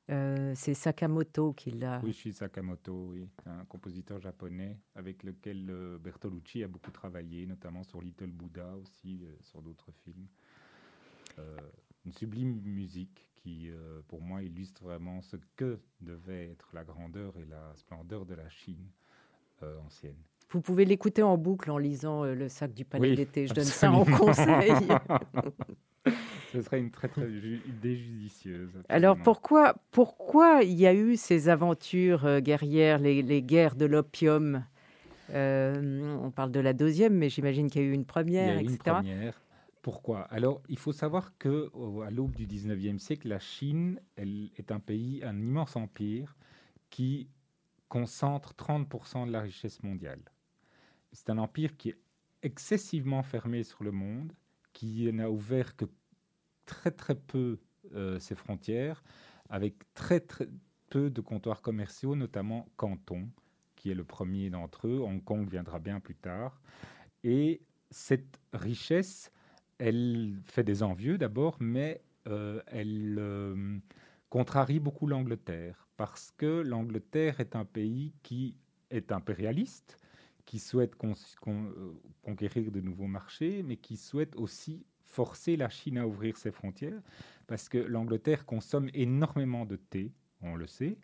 Euh, 0.10 0.54
c'est 0.56 0.74
Sakamoto 0.74 1.52
qui 1.52 1.72
l'a. 1.72 2.00
Oui, 2.06 2.14
suis 2.14 2.32
Sakamoto, 2.32 3.08
oui, 3.10 3.28
un 3.46 3.66
compositeur 3.66 4.22
japonais 4.22 4.78
avec 4.96 5.24
lequel 5.24 5.70
euh, 5.70 5.98
Bertolucci 5.98 6.64
a 6.64 6.70
beaucoup 6.70 6.92
travaillé, 6.92 7.46
notamment 7.46 7.84
sur 7.84 8.02
Little 8.02 8.32
Buddha 8.32 8.78
aussi, 8.78 9.26
euh, 9.26 9.36
sur 9.42 9.62
d'autres 9.62 9.92
films. 10.06 10.26
une 12.06 12.14
sublime 12.14 12.62
musique 12.62 13.30
qui, 13.36 13.70
pour 14.08 14.22
moi, 14.22 14.42
illustre 14.42 14.86
vraiment 14.86 15.22
ce 15.22 15.36
que 15.58 15.82
devait 16.00 16.50
être 16.50 16.70
la 16.72 16.86
grandeur 16.86 17.36
et 17.38 17.46
la 17.46 17.76
splendeur 17.76 18.26
de 18.26 18.36
la 18.36 18.48
Chine 18.48 18.88
ancienne. 19.86 20.16
Vous 20.50 20.62
pouvez 20.62 20.86
l'écouter 20.86 21.24
en 21.24 21.38
boucle 21.38 21.72
en 21.72 21.78
lisant 21.78 22.24
Le 22.24 22.48
sac 22.50 22.74
du 22.74 22.86
palais 22.86 23.16
d'été. 23.16 23.48
Je 23.48 23.54
donne 23.54 23.64
ça 23.64 23.92
en 23.92 24.06
conseil. 24.06 24.72
Ce 26.54 26.62
serait 26.62 26.80
une 26.80 26.92
très, 26.92 27.08
très 27.08 27.30
idée 27.30 27.98
judicieuse. 27.98 28.70
Alors 28.90 29.18
pourquoi, 29.18 29.76
pourquoi 29.92 30.64
il 30.64 30.80
y 30.80 30.88
a 30.88 30.94
eu 30.94 31.18
ces 31.18 31.50
aventures 31.50 32.26
euh, 32.26 32.40
guerrières, 32.40 33.00
les, 33.00 33.42
guerres 33.42 33.76
de 33.76 33.86
l'opium? 33.86 34.64
Euh, 35.32 36.18
On 36.22 36.32
parle 36.32 36.52
de 36.52 36.60
la 36.60 36.74
deuxième, 36.74 37.16
mais 37.16 37.30
j'imagine 37.30 37.70
qu'il 37.70 37.82
y 37.82 37.86
a 37.86 37.88
eu 37.88 37.94
une 37.94 38.06
première, 38.06 38.62
il 38.62 38.66
y 38.66 38.68
a 38.68 38.72
Une 38.72 38.78
première. 38.78 39.42
Pourquoi? 39.82 40.22
Alors, 40.32 40.62
il 40.70 40.80
faut 40.80 40.94
savoir 40.94 41.38
que 41.38 41.70
à 42.06 42.10
l'aube 42.10 42.36
du 42.36 42.48
19e 42.48 43.00
siècle, 43.00 43.28
la 43.28 43.40
Chine 43.40 44.00
elle, 44.16 44.50
est 44.58 44.72
un 44.72 44.80
pays, 44.80 45.22
un 45.24 45.38
immense 45.38 45.76
empire 45.76 46.36
qui 46.90 47.28
concentre 47.90 48.54
30% 48.54 49.28
de 49.28 49.32
la 49.32 49.42
richesse 49.42 49.84
mondiale. 49.84 50.22
C'est 51.16 51.30
un 51.30 51.38
empire 51.38 51.78
qui 51.78 51.90
est 51.90 52.00
excessivement 52.44 53.24
fermé 53.24 53.64
sur 53.64 53.84
le 53.86 53.92
monde, 53.92 54.34
qui 54.74 55.12
n'a 55.14 55.32
ouvert 55.32 55.78
que 55.78 55.86
très 56.66 56.92
très 56.92 57.16
peu 57.16 57.58
euh, 57.94 58.20
ses 58.20 58.36
frontières, 58.36 59.02
avec 59.50 59.76
très 59.94 60.20
très 60.20 60.50
peu 60.90 61.10
de 61.10 61.22
comptoirs 61.22 61.62
commerciaux, 61.62 62.16
notamment 62.16 62.68
Canton, 62.76 63.30
qui 63.78 63.92
est 63.92 63.96
le 63.96 64.04
premier 64.04 64.50
d'entre 64.50 64.88
eux. 64.88 65.00
Hong 65.00 65.24
Kong 65.24 65.50
viendra 65.50 65.80
bien 65.80 66.02
plus 66.02 66.16
tard. 66.16 66.62
Et 67.24 67.62
cette 67.90 68.40
richesse, 68.52 69.32
elle 69.78 70.42
fait 70.46 70.64
des 70.64 70.84
envieux 70.84 71.18
d'abord, 71.18 71.56
mais 71.62 72.02
euh, 72.28 72.62
elle 72.68 73.16
euh, 73.20 73.80
contrarie 74.30 74.82
beaucoup 74.82 75.08
l'Angleterre, 75.08 75.88
parce 75.96 76.32
que 76.32 76.62
l'Angleterre 76.62 77.40
est 77.40 77.56
un 77.56 77.64
pays 77.64 78.14
qui 78.22 78.58
est 78.90 79.14
impérialiste, 79.14 79.98
qui 80.46 80.60
souhaite 80.60 80.94
conquérir 80.96 82.72
de 82.72 82.82
nouveaux 82.82 83.08
marchés, 83.08 83.64
mais 83.64 83.78
qui 83.78 83.98
souhaite 83.98 84.36
aussi 84.36 84.86
forcer 85.04 85.56
la 85.56 85.70
Chine 85.70 85.98
à 85.98 86.08
ouvrir 86.08 86.38
ses 86.38 86.52
frontières, 86.52 87.02
parce 87.48 87.70
que 87.70 87.78
l'Angleterre 87.78 88.46
consomme 88.46 88.90
énormément 88.94 89.66
de 89.66 89.76
thé, 89.76 90.12
on 90.42 90.56
le 90.56 90.68
sait, 90.68 90.98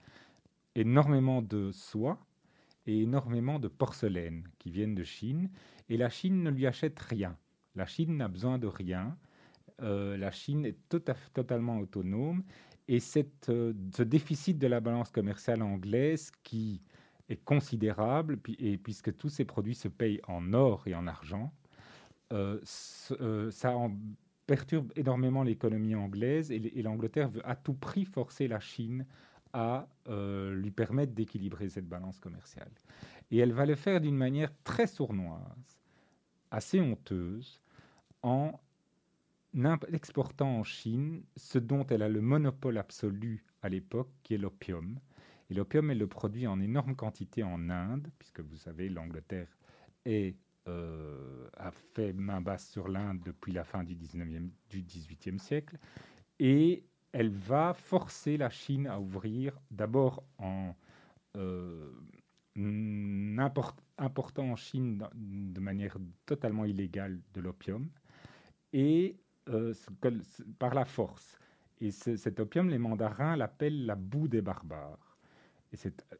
énormément 0.75 1.41
de 1.41 1.71
soie 1.71 2.19
et 2.85 3.01
énormément 3.01 3.59
de 3.59 3.67
porcelaine 3.67 4.47
qui 4.59 4.71
viennent 4.71 4.95
de 4.95 5.03
Chine, 5.03 5.49
et 5.89 5.97
la 5.97 6.09
Chine 6.09 6.43
ne 6.43 6.49
lui 6.49 6.67
achète 6.67 6.99
rien. 6.99 7.37
La 7.75 7.85
Chine 7.85 8.17
n'a 8.17 8.27
besoin 8.27 8.57
de 8.57 8.67
rien. 8.67 9.17
Euh, 9.81 10.17
la 10.17 10.31
Chine 10.31 10.65
est 10.65 10.77
totalement 10.89 11.79
autonome, 11.79 12.43
et 12.87 12.99
cette, 12.99 13.49
euh, 13.49 13.73
ce 13.95 14.03
déficit 14.03 14.57
de 14.57 14.67
la 14.67 14.79
balance 14.79 15.11
commerciale 15.11 15.61
anglaise 15.61 16.31
qui 16.43 16.81
est 17.31 17.43
considérable, 17.43 18.39
et 18.59 18.77
puisque 18.77 19.15
tous 19.15 19.29
ces 19.29 19.45
produits 19.45 19.75
se 19.75 19.87
payent 19.87 20.21
en 20.27 20.53
or 20.53 20.83
et 20.85 20.95
en 20.95 21.07
argent, 21.07 21.53
euh, 22.31 22.59
euh, 23.19 23.51
ça 23.51 23.75
perturbe 24.47 24.91
énormément 24.95 25.43
l'économie 25.43 25.95
anglaise 25.95 26.51
et 26.51 26.81
l'Angleterre 26.81 27.29
veut 27.29 27.47
à 27.47 27.55
tout 27.55 27.73
prix 27.73 28.05
forcer 28.05 28.47
la 28.47 28.59
Chine 28.59 29.05
à 29.53 29.87
euh, 30.07 30.53
lui 30.55 30.71
permettre 30.71 31.13
d'équilibrer 31.13 31.69
cette 31.69 31.87
balance 31.87 32.19
commerciale. 32.19 32.71
Et 33.31 33.37
elle 33.37 33.53
va 33.53 33.65
le 33.65 33.75
faire 33.75 34.01
d'une 34.01 34.15
manière 34.15 34.51
très 34.63 34.87
sournoise, 34.87 35.79
assez 36.51 36.79
honteuse, 36.79 37.61
en 38.23 38.59
exportant 39.91 40.59
en 40.59 40.63
Chine 40.63 41.23
ce 41.35 41.59
dont 41.59 41.85
elle 41.87 42.01
a 42.01 42.09
le 42.09 42.21
monopole 42.21 42.77
absolu 42.77 43.45
à 43.61 43.69
l'époque, 43.69 44.09
qui 44.23 44.33
est 44.33 44.37
l'opium. 44.37 44.99
Et 45.51 45.53
l'opium, 45.53 45.91
elle 45.91 45.97
le 45.97 46.07
produit 46.07 46.47
en 46.47 46.61
énorme 46.61 46.95
quantité 46.95 47.43
en 47.43 47.69
Inde, 47.69 48.07
puisque 48.17 48.39
vous 48.39 48.55
savez, 48.55 48.87
l'Angleterre 48.87 49.49
euh, 50.07 51.49
a 51.57 51.71
fait 51.71 52.13
main 52.13 52.39
basse 52.39 52.69
sur 52.69 52.87
l'Inde 52.87 53.19
depuis 53.25 53.51
la 53.51 53.65
fin 53.65 53.83
du, 53.83 53.93
19e, 53.93 54.49
du 54.69 54.81
18e 54.81 55.39
siècle. 55.39 55.77
Et 56.39 56.85
elle 57.11 57.31
va 57.31 57.73
forcer 57.73 58.37
la 58.37 58.49
Chine 58.49 58.87
à 58.87 58.97
ouvrir 59.01 59.59
d'abord 59.69 60.23
en 60.37 60.73
euh, 61.35 61.91
important 63.97 64.51
en 64.51 64.55
Chine 64.55 65.05
de 65.13 65.59
manière 65.59 65.97
totalement 66.25 66.63
illégale 66.63 67.19
de 67.33 67.41
l'opium 67.41 67.89
et 68.71 69.17
euh, 69.49 69.73
par 70.59 70.73
la 70.73 70.85
force. 70.85 71.37
Et 71.81 71.91
cet 71.91 72.39
opium, 72.39 72.69
les 72.69 72.77
mandarins 72.77 73.35
l'appellent 73.35 73.85
la 73.85 73.95
boue 73.95 74.29
des 74.29 74.41
barbares. 74.41 75.10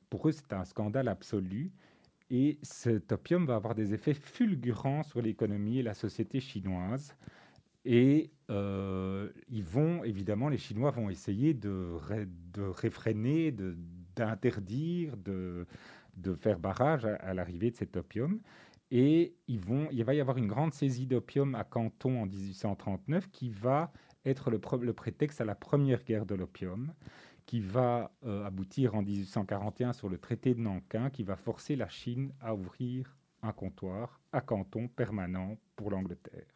Pour 0.10 0.28
eux, 0.28 0.32
c'est 0.32 0.54
un 0.54 0.66
scandale 0.66 1.08
absolu. 1.08 1.72
Et 2.30 2.60
cet 2.62 3.12
opium 3.12 3.46
va 3.46 3.56
avoir 3.56 3.76
des 3.76 3.94
effets 3.94 4.14
fulgurants 4.14 5.04
sur 5.04 5.22
l'économie 5.22 5.80
et 5.80 5.84
la 5.84 5.94
société 5.94 6.40
chinoise. 6.40 7.16
Et 7.84 8.32
euh, 8.50 9.30
ils 9.50 9.64
vont, 9.64 10.04
évidemment, 10.04 10.48
les 10.50 10.58
Chinois 10.58 10.92
vont 10.92 11.10
essayer 11.10 11.54
de, 11.54 11.98
de 12.54 12.62
réfréner, 12.62 13.54
d'interdire, 14.16 15.18
de, 15.18 15.66
de, 16.16 16.36
faire 16.36 16.60
barrage 16.60 17.06
à, 17.06 17.34
l'arrivée 17.34 17.72
de 17.72 17.76
cet 17.76 17.98
opium. 17.98 18.40
Et 18.92 19.36
il 19.48 20.04
va 20.04 20.14
y 20.14 20.22
avoir 20.22 20.38
une 20.38 20.48
grande 20.48 20.74
saisie 20.74 21.08
d'opium 21.08 21.56
à 21.56 21.64
Canton 21.64 22.22
en 22.22 22.26
1839 22.26 23.30
qui 23.32 23.50
va 23.50 23.92
être 24.26 24.52
le 24.52 24.94
prétexte 24.94 25.42
à 25.42 25.46
la 25.46 25.56
première 25.56 26.04
guerre 26.04 26.26
de 26.26 26.36
l'opium 26.36 26.94
qui 27.52 27.60
va 27.60 28.16
euh, 28.24 28.46
aboutir 28.46 28.96
en 28.96 29.02
1841 29.02 29.92
sur 29.92 30.08
le 30.08 30.18
traité 30.18 30.54
de 30.56 30.62
Nankin, 30.62 31.10
qui 31.10 31.24
va 31.24 31.36
forcer 31.36 31.76
la 31.76 31.90
Chine 31.90 32.32
à 32.40 32.56
ouvrir 32.56 33.14
un 33.42 33.52
comptoir 33.52 34.22
à 34.32 34.40
Canton 34.40 34.88
permanent 34.88 35.58
pour 35.76 35.92
l'Angleterre. 35.92 36.48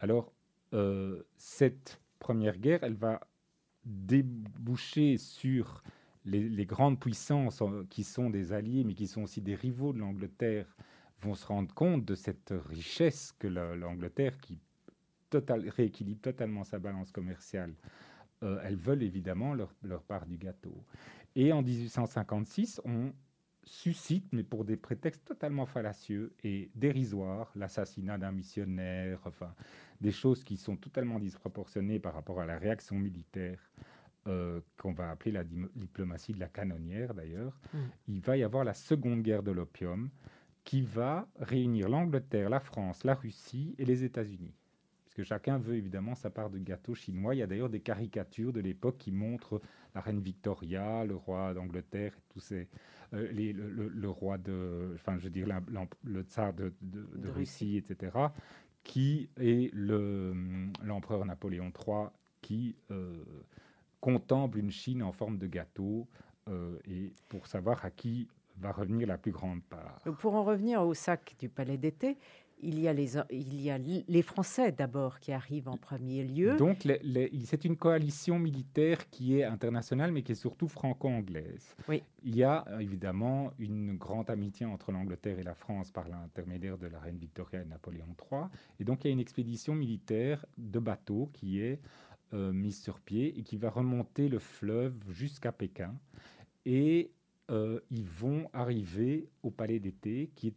Alors, 0.00 0.32
euh, 0.74 1.22
cette 1.36 2.00
première 2.18 2.58
guerre, 2.58 2.82
elle 2.82 2.96
va 2.96 3.20
déboucher 3.84 5.18
sur 5.18 5.84
les, 6.24 6.66
grandes 6.66 6.98
puissances 6.98 7.62
euh, 7.62 7.86
qui 7.88 8.02
sont 8.02 8.28
des 8.28 8.52
alliés, 8.52 8.82
mais 8.82 8.94
qui 8.94 9.06
sont 9.06 9.22
aussi 9.22 9.40
des 9.40 9.54
rivaux 9.54 9.92
de 9.92 10.00
l'Angleterre, 10.00 10.66
vont 11.20 11.36
se 11.36 11.46
rendre 11.46 11.72
compte 11.74 12.04
de 12.04 12.16
cette 12.16 12.52
richesse 12.70 13.36
que 13.38 13.46
l'Angleterre, 13.46 14.36
qui 14.40 14.58
rééquilibre 15.32 16.22
totalement 16.22 16.64
sa 16.64 16.80
balance 16.80 17.12
commerciale, 17.12 17.76
euh, 18.42 18.60
elles 18.64 18.76
veulent 18.76 19.02
évidemment 19.02 19.54
leur, 19.54 20.02
part 20.02 20.26
du 20.26 20.36
gâteau. 20.36 20.84
Et 21.34 21.52
en 21.52 21.62
1856, 21.62 22.80
on 22.84 23.12
suscite, 23.64 24.26
mais 24.32 24.42
pour 24.42 24.64
des 24.64 24.76
prétextes 24.76 25.24
totalement 25.24 25.66
fallacieux 25.66 26.34
et 26.42 26.70
dérisoires, 26.74 27.52
l'assassinat 27.54 28.18
d'un 28.18 28.32
missionnaire, 28.32 29.20
enfin, 29.24 29.54
des 30.00 30.10
choses 30.10 30.42
qui 30.42 30.56
sont 30.56 30.76
totalement 30.76 31.20
disproportionnées 31.20 32.00
par 32.00 32.14
rapport 32.14 32.40
à 32.40 32.46
la 32.46 32.58
réaction 32.58 32.96
militaire 32.96 33.70
euh, 34.26 34.60
qu'on 34.76 34.92
va 34.92 35.10
appeler 35.10 35.32
la 35.32 35.44
diplomatie 35.44 36.32
de 36.32 36.40
la 36.40 36.48
canonnière 36.48 37.14
d'ailleurs. 37.14 37.58
Mm. 37.72 37.78
Il 38.08 38.20
va 38.20 38.36
y 38.36 38.42
avoir 38.42 38.64
la 38.64 38.74
seconde 38.74 39.22
guerre 39.22 39.42
de 39.42 39.52
l'opium 39.52 40.10
qui 40.64 40.82
va 40.82 41.28
réunir 41.38 41.88
l'Angleterre, 41.88 42.50
la 42.50 42.60
France, 42.60 43.04
la 43.04 43.14
Russie 43.14 43.74
et 43.78 43.84
les 43.84 44.04
États-Unis 44.04 44.54
parce 45.12 45.28
que 45.28 45.34
chacun 45.34 45.58
veut 45.58 45.74
évidemment 45.74 46.14
sa 46.14 46.30
part 46.30 46.48
de 46.48 46.56
gâteau 46.56 46.94
chinois. 46.94 47.34
Il 47.34 47.38
y 47.38 47.42
a 47.42 47.46
d'ailleurs 47.46 47.68
des 47.68 47.80
caricatures 47.80 48.50
de 48.50 48.60
l'époque 48.60 48.96
qui 48.96 49.12
montrent 49.12 49.60
la 49.94 50.00
reine 50.00 50.20
Victoria, 50.20 51.04
le 51.04 51.16
roi 51.16 51.52
d'Angleterre, 51.52 52.14
tous 52.30 52.40
ces, 52.40 52.66
euh, 53.12 53.30
les, 53.30 53.52
le, 53.52 54.08
roi 54.08 54.38
de, 54.38 54.92
enfin 54.94 55.18
je 55.18 55.24
veux 55.24 55.30
dire 55.30 55.46
le 56.02 56.22
tsar 56.22 56.54
de, 56.54 56.72
Russie, 57.28 57.76
etc., 57.76 58.16
qui 58.84 59.28
est 59.38 59.70
l'empereur 59.74 61.26
Napoléon 61.26 61.70
III 61.86 62.06
qui 62.40 62.74
euh, 62.90 63.22
contemple 64.00 64.60
une 64.60 64.70
Chine 64.70 65.02
en 65.02 65.12
forme 65.12 65.36
de 65.36 65.46
gâteau 65.46 66.08
euh, 66.48 66.78
et 66.88 67.12
pour 67.28 67.46
savoir 67.48 67.84
à 67.84 67.90
qui 67.90 68.28
va 68.56 68.72
revenir 68.72 69.06
la 69.06 69.18
plus 69.18 69.32
grande 69.32 69.62
part. 69.62 69.98
Pour 70.18 70.34
en 70.36 70.42
revenir 70.42 70.80
au 70.80 70.94
sac 70.94 71.34
du 71.38 71.50
palais 71.50 71.76
d'été, 71.76 72.16
il 72.62 72.78
y 72.80 72.88
a 72.88 72.92
les, 72.92 73.16
il 73.30 73.60
y 73.60 73.70
a 73.70 73.78
les 73.78 74.22
Français 74.22 74.72
d'abord 74.72 75.18
qui 75.20 75.32
arrivent 75.32 75.68
en 75.68 75.76
premier 75.76 76.24
lieu. 76.24 76.56
Donc, 76.56 76.86
c'est 77.44 77.64
une 77.64 77.76
coalition 77.76 78.38
militaire 78.38 79.10
qui 79.10 79.38
est 79.38 79.44
internationale, 79.44 80.12
mais 80.12 80.22
qui 80.22 80.32
est 80.32 80.36
surtout 80.36 80.68
franco-anglaise. 80.68 81.74
Oui. 81.88 82.02
Il 82.22 82.36
y 82.36 82.44
a 82.44 82.64
évidemment 82.80 83.52
une 83.58 83.96
grande 83.96 84.30
amitié 84.30 84.64
entre 84.64 84.92
l'Angleterre 84.92 85.38
et 85.38 85.42
la 85.42 85.54
France 85.54 85.90
par 85.90 86.08
l'intermédiaire 86.08 86.78
de 86.78 86.86
la 86.86 87.00
reine 87.00 87.18
Victoria 87.18 87.62
et 87.62 87.64
Napoléon 87.64 88.06
III. 88.30 88.42
Et 88.78 88.84
donc, 88.84 89.04
il 89.04 89.08
y 89.08 89.10
a 89.10 89.12
une 89.12 89.20
expédition 89.20 89.74
militaire 89.74 90.46
de 90.56 90.78
bateaux 90.78 91.28
qui 91.32 91.60
est 91.60 91.80
euh, 92.34 92.52
mise 92.52 92.80
sur 92.80 93.00
pied 93.00 93.38
et 93.38 93.42
qui 93.42 93.56
va 93.56 93.70
remonter 93.70 94.28
le 94.28 94.38
fleuve 94.38 94.94
jusqu'à 95.10 95.52
Pékin. 95.52 95.94
Et 96.64 97.10
euh, 97.52 97.80
ils 97.90 98.06
vont 98.06 98.48
arriver 98.52 99.28
au 99.42 99.50
Palais 99.50 99.78
d'été, 99.78 100.30
qui, 100.34 100.54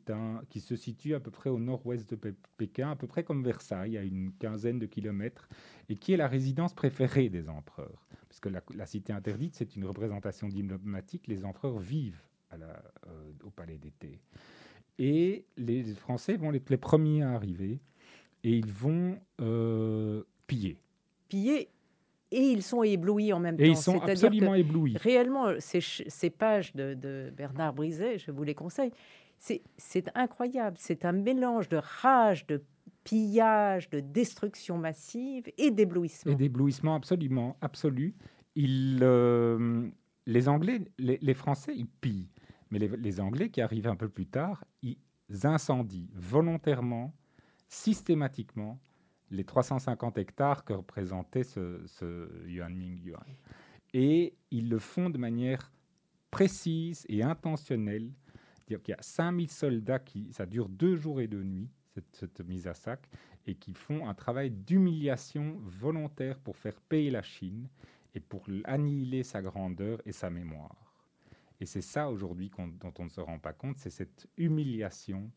qui 0.50 0.60
se 0.62 0.76
situe 0.76 1.14
à 1.14 1.20
peu 1.20 1.30
près 1.30 1.50
au 1.50 1.60
nord-ouest 1.60 2.10
de 2.10 2.34
Pékin, 2.58 2.92
à 2.92 2.96
peu 2.96 3.06
près 3.06 3.24
comme 3.24 3.44
Versailles, 3.44 3.98
à 3.98 4.04
une 4.04 4.32
quinzaine 4.34 4.80
de 4.80 4.86
kilomètres, 4.86 5.50
et 5.90 5.96
qui 5.96 6.14
est 6.14 6.18
la 6.18 6.28
résidence 6.28 6.74
préférée 6.74 7.30
des 7.30 7.50
empereurs. 7.50 8.08
Puisque 8.30 8.48
la, 8.48 8.64
la 8.74 8.86
cité 8.86 9.14
interdite, 9.14 9.56
c'est 9.56 9.76
une 9.76 9.86
représentation 9.86 10.48
diplomatique, 10.48 11.28
les 11.28 11.44
empereurs 11.44 11.80
vivent 11.80 12.24
euh, 12.54 12.74
au 13.44 13.50
Palais 13.50 13.78
d'été. 13.78 14.22
Et 14.98 15.46
les 15.58 15.84
Français 15.96 16.38
vont 16.38 16.54
être 16.54 16.70
les 16.70 16.78
premiers 16.78 17.24
à 17.24 17.34
arriver, 17.34 17.82
et 18.44 18.58
ils 18.58 18.72
vont 18.72 19.20
euh, 19.42 20.24
piller. 20.48 20.78
Piller 21.28 21.70
et 22.36 22.52
ils 22.52 22.64
sont 22.64 22.84
éblouis 22.84 23.32
en 23.32 23.40
même 23.40 23.56
temps. 23.56 23.64
Ils 23.64 23.78
sont 23.78 24.00
absolument 24.02 24.56
éblouis. 24.56 24.98
Réellement, 24.98 25.54
ces, 25.60 25.80
ces 25.82 26.30
pages 26.30 26.76
de, 26.76 27.32
Bernard 27.36 27.74
Brizet, 27.74 28.18
je 28.18 28.32
vous 28.32 28.44
les 28.44 28.54
conseille, 28.54 28.92
c'est 29.38 30.10
incroyable. 30.16 30.78
C'est 30.80 31.06
un 31.06 31.14
mélange 31.14 31.70
de 31.70 31.80
rage, 31.82 32.46
de 32.48 32.62
pillage, 33.04 33.90
de 33.90 34.02
destruction 34.02 34.78
massive 34.78 35.46
et 35.58 35.72
d'éblouissement. 35.72 36.34
Et 36.34 36.36
d'éblouissement 36.36 36.96
absolument 36.96 37.56
absolu. 37.62 38.16
Euh, 38.58 39.88
les 40.26 40.50
Anglais, 40.50 40.82
les, 40.98 41.34
Français, 41.34 41.74
ils 41.76 41.88
pillent. 41.88 42.30
Mais 42.70 42.80
les, 42.80 42.90
les 42.90 43.20
Anglais 43.22 43.50
qui 43.50 43.62
arrivent 43.62 43.88
un 43.88 43.96
peu 43.96 44.10
plus 44.10 44.26
tard, 44.26 44.66
ils 44.82 44.98
incendient 45.44 46.10
volontairement, 46.14 47.14
systématiquement, 47.70 48.80
les 49.32 49.44
350 49.44 50.18
hectares 50.18 50.66
que 50.66 50.74
représentait 50.74 51.44
ce, 51.44 52.46
Yuan 52.48 52.76
Yuan. 53.04 53.24
Et 53.94 54.36
ils 54.52 54.70
le 54.70 54.80
font 54.80 55.10
de 55.10 55.18
manière 55.18 55.72
précise 56.32 57.06
et 57.08 57.24
intentionnelle. 57.24 58.12
Il 58.68 58.80
y 58.88 58.94
a 58.94 59.02
5000 59.02 59.50
soldats 59.50 60.00
qui, 60.00 60.32
ça 60.34 60.46
dure 60.46 60.70
deux 60.70 60.96
jours 60.96 61.22
et 61.22 61.28
deux 61.28 61.44
nuits, 61.44 61.70
cette, 62.12 62.42
mise 62.42 62.68
à 62.68 62.74
sac, 62.74 63.08
et 63.48 63.56
qui 63.56 63.74
font 63.74 64.08
un 64.10 64.14
travail 64.14 64.52
d'humiliation 64.52 65.58
volontaire 65.62 66.40
pour 66.40 66.58
faire 66.58 66.80
payer 66.82 67.12
la 67.12 67.22
Chine 67.22 67.68
et 68.16 68.20
pour 68.20 68.46
annihiler 68.64 69.24
sa 69.24 69.42
grandeur 69.42 70.02
et 70.06 70.12
sa 70.12 70.30
mémoire. 70.30 70.76
Et 71.60 71.66
c'est 71.66 71.82
ça 71.82 72.10
aujourd'hui 72.10 72.52
dont 72.58 72.94
on 72.98 73.06
ne 73.06 73.10
se 73.10 73.22
rend 73.22 73.40
pas 73.40 73.54
compte, 73.54 73.78
c'est 73.78 73.90
cette 73.90 74.28
humiliation 74.38 75.32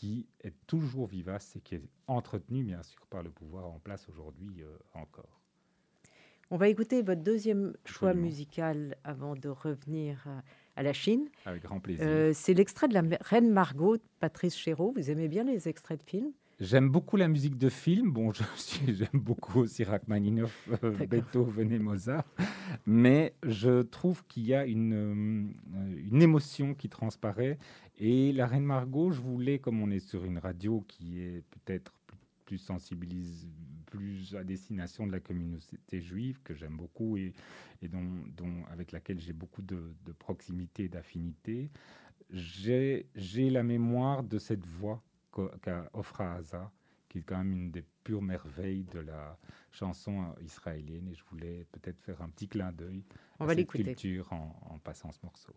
qui 0.00 0.26
est 0.42 0.54
toujours 0.66 1.06
vivace 1.06 1.56
et 1.56 1.60
qui 1.60 1.74
est 1.74 1.82
entretenu, 2.06 2.64
bien 2.64 2.82
sûr, 2.82 3.06
par 3.08 3.22
le 3.22 3.28
pouvoir 3.28 3.66
en 3.66 3.78
place 3.80 4.08
aujourd'hui 4.08 4.62
euh, 4.62 4.78
encore. 4.94 5.42
On 6.50 6.56
va 6.56 6.68
écouter 6.68 7.02
votre 7.02 7.20
deuxième 7.20 7.74
choix 7.84 8.14
musical 8.14 8.96
avant 9.04 9.34
de 9.34 9.50
revenir 9.50 10.26
à, 10.74 10.82
la 10.82 10.94
Chine. 10.94 11.28
Avec 11.44 11.64
grand 11.64 11.80
plaisir. 11.80 12.06
Euh, 12.08 12.32
c'est 12.32 12.54
l'extrait 12.54 12.88
de 12.88 12.94
la 12.94 13.02
Reine 13.20 13.50
Margot 13.50 13.98
de 13.98 14.02
Patrice 14.20 14.56
Chéreau. 14.56 14.94
Vous 14.96 15.10
aimez 15.10 15.28
bien 15.28 15.44
les 15.44 15.68
extraits 15.68 16.00
de 16.00 16.04
films? 16.08 16.32
J'aime 16.60 16.90
beaucoup 16.90 17.16
la 17.16 17.26
musique 17.26 17.56
de 17.56 17.70
film. 17.70 18.12
Bon, 18.12 18.32
j'aime 18.86 19.08
beaucoup 19.14 19.60
aussi 19.60 19.82
Rachmaninoff, 19.82 20.68
euh, 20.84 21.06
Beethoven 21.06 21.72
et 21.72 21.78
Mozart. 21.78 22.26
Mais 22.84 23.34
je 23.42 23.80
trouve 23.80 24.26
qu'il 24.26 24.44
y 24.44 24.54
a 24.54 24.66
une, 24.66 24.92
euh, 24.92 25.98
une 26.10 26.20
émotion 26.20 26.74
qui 26.74 26.90
transparaît. 26.90 27.58
Et 27.96 28.32
la 28.32 28.46
Reine 28.46 28.64
Margot, 28.64 29.10
je 29.10 29.22
voulais, 29.22 29.58
comme 29.58 29.80
on 29.80 29.90
est 29.90 30.00
sur 30.00 30.26
une 30.26 30.36
radio 30.36 30.84
qui 30.86 31.22
est 31.22 31.42
peut-être 31.50 31.94
plus 32.44 32.58
sensibilisée, 32.58 33.48
plus 33.86 34.36
à 34.36 34.44
destination 34.44 35.06
de 35.06 35.12
la 35.12 35.20
communauté 35.20 36.02
juive, 36.02 36.40
que 36.44 36.52
j'aime 36.52 36.76
beaucoup 36.76 37.16
et, 37.16 37.32
et 37.80 37.88
dont, 37.88 38.04
dont, 38.36 38.66
avec 38.70 38.92
laquelle 38.92 39.18
j'ai 39.18 39.32
beaucoup 39.32 39.62
de, 39.62 39.94
de 40.04 40.12
proximité 40.12 40.84
et 40.84 40.88
d'affinité, 40.88 41.70
j'ai 42.30 43.06
la 43.50 43.62
mémoire 43.62 44.22
de 44.22 44.38
cette 44.38 44.66
voix 44.66 45.02
qu'a 45.62 45.88
Ofra 45.92 46.40
qui 47.08 47.18
est 47.18 47.22
quand 47.22 47.38
même 47.38 47.52
une 47.52 47.70
des 47.72 47.84
pures 48.04 48.22
merveilles 48.22 48.84
de 48.84 49.00
la 49.00 49.36
chanson 49.72 50.32
israélienne. 50.40 51.08
Et 51.08 51.14
je 51.14 51.24
voulais 51.30 51.66
peut-être 51.72 52.00
faire 52.00 52.22
un 52.22 52.28
petit 52.28 52.48
clin 52.48 52.72
d'œil 52.72 53.02
à 53.40 53.46
va 53.46 53.54
cette 53.54 53.66
culture 53.66 54.32
en, 54.32 54.78
passant 54.78 55.10
ce 55.10 55.18
morceau. 55.24 55.52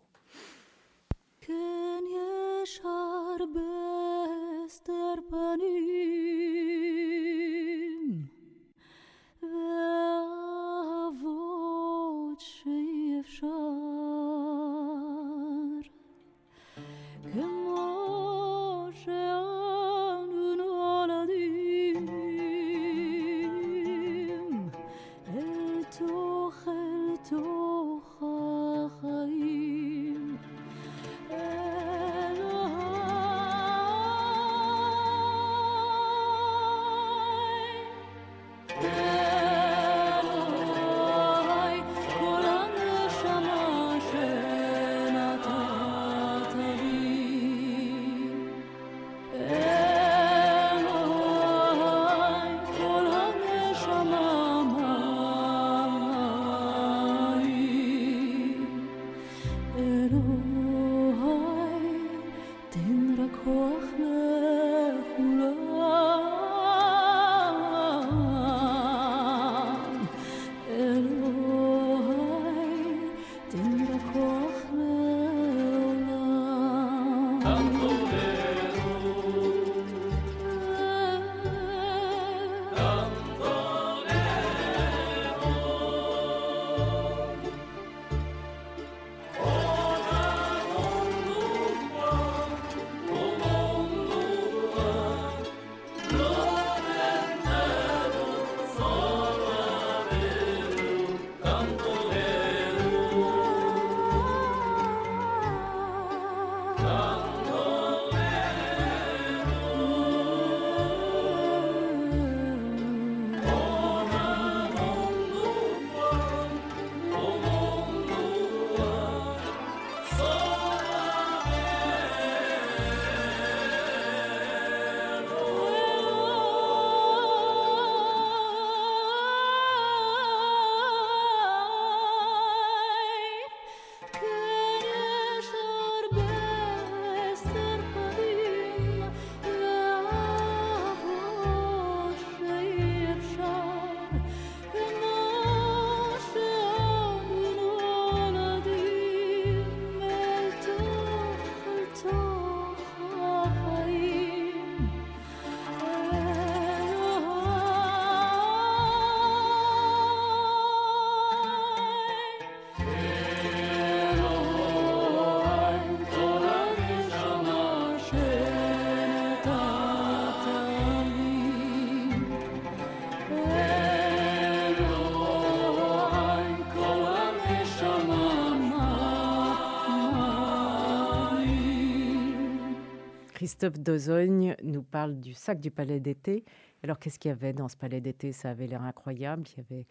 Christophe 183.44 183.78
Dozogne 183.78 184.56
nous 184.62 184.82
parle 184.82 185.20
du 185.20 185.34
sac 185.34 185.60
du 185.60 185.70
palais 185.70 186.00
d'été. 186.00 186.46
Alors, 186.82 186.98
qu'est-ce 186.98 187.18
qu'il 187.18 187.28
y 187.28 187.32
avait 187.32 187.52
dans 187.52 187.68
ce 187.68 187.76
palais 187.76 188.00
d'été? 188.00 188.32
Ça 188.32 188.48
avait 188.48 188.66
l'air 188.66 188.80
incroyable. 188.80 189.42
Il 189.50 189.58
y 189.58 189.60
avait 189.60 189.86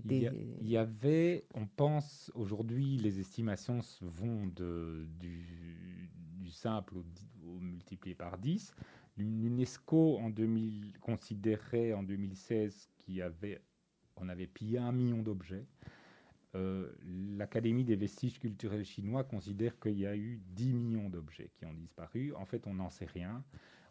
des. 0.00 0.30
Il, 0.62 0.68
y 0.70 0.78
avait, 0.78 1.44
on 1.52 1.66
pense, 1.66 2.32
aujourd'hui, 2.34 2.96
les 2.96 3.20
estimations 3.20 3.80
vont 4.00 4.46
de, 4.46 5.06
du, 5.20 6.48
simple 6.48 6.94
au, 6.96 7.58
multiplié 7.60 8.14
par 8.14 8.38
10. 8.38 8.72
L'UNESCO, 9.18 10.16
en 10.16 10.30
2000, 10.30 10.94
considérait 10.98 11.92
en 11.92 12.02
2016 12.04 12.88
qu'il 12.96 13.16
y 13.16 13.20
avait, 13.22 13.60
on 14.16 14.30
avait 14.30 14.46
pillé 14.46 14.78
un 14.78 14.92
million 14.92 15.18
d'objets. 15.18 15.66
Euh, 16.54 16.92
L'Académie 17.36 17.84
des 17.84 17.96
vestiges 17.96 18.38
culturels 18.38 18.84
chinois 18.84 19.24
considère 19.24 19.78
qu'il 19.80 19.98
y 19.98 20.06
a 20.06 20.16
eu 20.16 20.40
10 20.50 20.72
millions 20.72 21.08
d'objets 21.08 21.50
qui 21.54 21.66
ont 21.66 21.74
disparu. 21.74 22.32
En 22.34 22.44
fait, 22.44 22.66
on 22.66 22.74
n'en 22.74 22.90
sait 22.90 23.06
rien. 23.06 23.44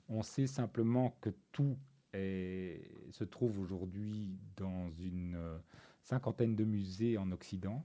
On 0.09 0.21
sait 0.21 0.47
simplement 0.47 1.17
que 1.21 1.29
tout 1.51 1.77
se 2.13 3.23
trouve 3.23 3.59
aujourd'hui 3.59 4.37
dans 4.55 4.91
une 4.99 5.35
euh, 5.35 5.57
cinquantaine 6.03 6.55
de 6.55 6.63
musées 6.63 7.17
en 7.17 7.31
Occident, 7.31 7.83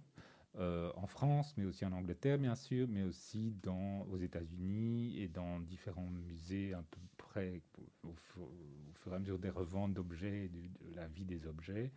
euh, 0.57 0.91
en 0.97 1.07
France, 1.07 1.55
mais 1.57 1.65
aussi 1.65 1.85
en 1.85 1.93
Angleterre, 1.93 2.39
bien 2.39 2.55
sûr, 2.55 2.87
mais 2.89 3.05
aussi 3.05 3.55
aux 4.11 4.19
États-Unis 4.19 5.19
et 5.21 5.29
dans 5.29 5.61
différents 5.61 6.11
musées 6.11 6.75
un 6.75 6.83
peu 6.83 7.01
près 7.17 7.63
au, 8.03 8.15
fur 8.95 9.13
et 9.13 9.17
à 9.17 9.19
mesure 9.19 9.39
des 9.39 9.51
reventes 9.51 9.95
d'objets, 9.95 10.49
de, 10.49 10.95
la 10.97 11.07
vie 11.09 11.25
des 11.25 11.47
objets. 11.47 11.93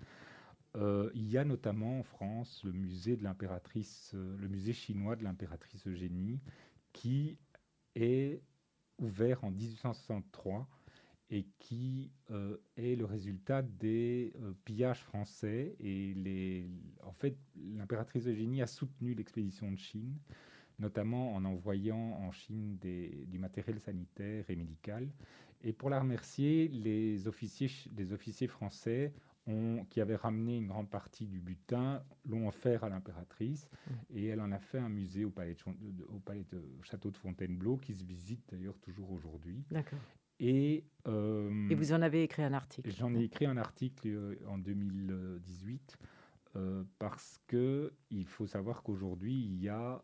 Euh, 0.78 1.10
il 1.14 1.30
y 1.30 1.38
a 1.38 1.44
notamment 1.44 2.00
en 2.00 2.04
France 2.04 2.64
euh, 2.66 2.72
le 2.72 4.48
musée 4.48 4.74
chinois 4.74 5.16
de 5.16 5.24
l'impératrice 5.24 5.86
Eugénie, 5.86 6.40
qui 6.94 7.38
est 7.96 8.42
ouvert 8.98 9.44
en 9.44 9.52
1863 9.52 10.70
et 11.30 11.46
qui 11.60 12.12
euh, 12.30 12.58
est 12.78 12.96
le 12.96 13.06
résultat 13.06 13.62
des 13.62 14.34
pillages 14.66 15.04
français. 15.04 15.76
Et 15.80 16.66
en 17.04 17.14
fait, 17.14 17.38
l'impératrice 17.56 18.28
Eugénie 18.28 18.62
a 18.62 18.68
soutenu 18.68 19.14
l'expédition 19.14 19.72
de 19.72 19.78
Chine, 19.78 20.18
notamment 20.80 21.34
en 21.34 21.46
envoyant 21.46 22.18
en 22.22 22.32
Chine 22.32 22.78
du 22.80 23.40
matériel 23.40 23.80
sanitaire 23.80 24.50
et 24.50 24.56
médical. 24.56 25.10
Et 25.64 25.74
pour 25.74 25.90
la 25.90 26.00
remercier, 26.00 26.68
les 26.70 27.28
officiers, 27.28 27.70
les 27.96 28.14
officiers 28.14 28.48
français 28.48 29.14
qui 29.90 30.00
avait 30.00 30.16
ramené 30.16 30.58
une 30.58 30.68
grande 30.68 30.90
partie 30.90 31.26
du 31.26 31.40
butin, 31.40 32.04
l'ont 32.26 32.48
offert 32.48 32.84
à 32.84 32.90
l'impératrice 32.90 33.68
mmh. 33.72 33.94
et 34.12 34.26
elle 34.28 34.40
en 34.40 34.52
a 34.52 34.60
fait 34.60 34.78
un 34.78 34.90
musée 34.90 35.26
au 35.26 35.32
palais, 35.32 35.56
de, 35.56 36.04
au 36.06 36.20
palais 36.20 36.46
de 36.52 36.64
château 36.84 37.10
de 37.10 37.18
Fontainebleau 37.18 37.78
qui 37.78 37.94
se 37.94 38.04
visite 38.04 38.42
d'ailleurs 38.52 38.78
toujours 38.80 39.12
aujourd'hui. 39.12 39.64
D'accord. 39.72 40.00
Et, 40.40 40.86
euh, 41.08 41.70
et, 41.70 41.76
vous 41.76 41.94
en 41.94 42.02
avez 42.02 42.24
écrit 42.24 42.44
un 42.44 42.54
article 42.54 42.92
J'en 42.92 43.14
ai 43.14 43.24
écrit 43.24 43.46
un 43.46 43.58
article 43.58 44.08
euh, 44.08 44.36
en 44.48 44.58
2018 44.58 45.98
euh, 46.56 46.84
parce 46.98 47.40
que 47.46 47.94
il 48.10 48.26
faut 48.26 48.48
savoir 48.48 48.82
qu'aujourd'hui 48.82 49.34
il 49.34 49.62
y 49.62 49.70
a 49.70 50.02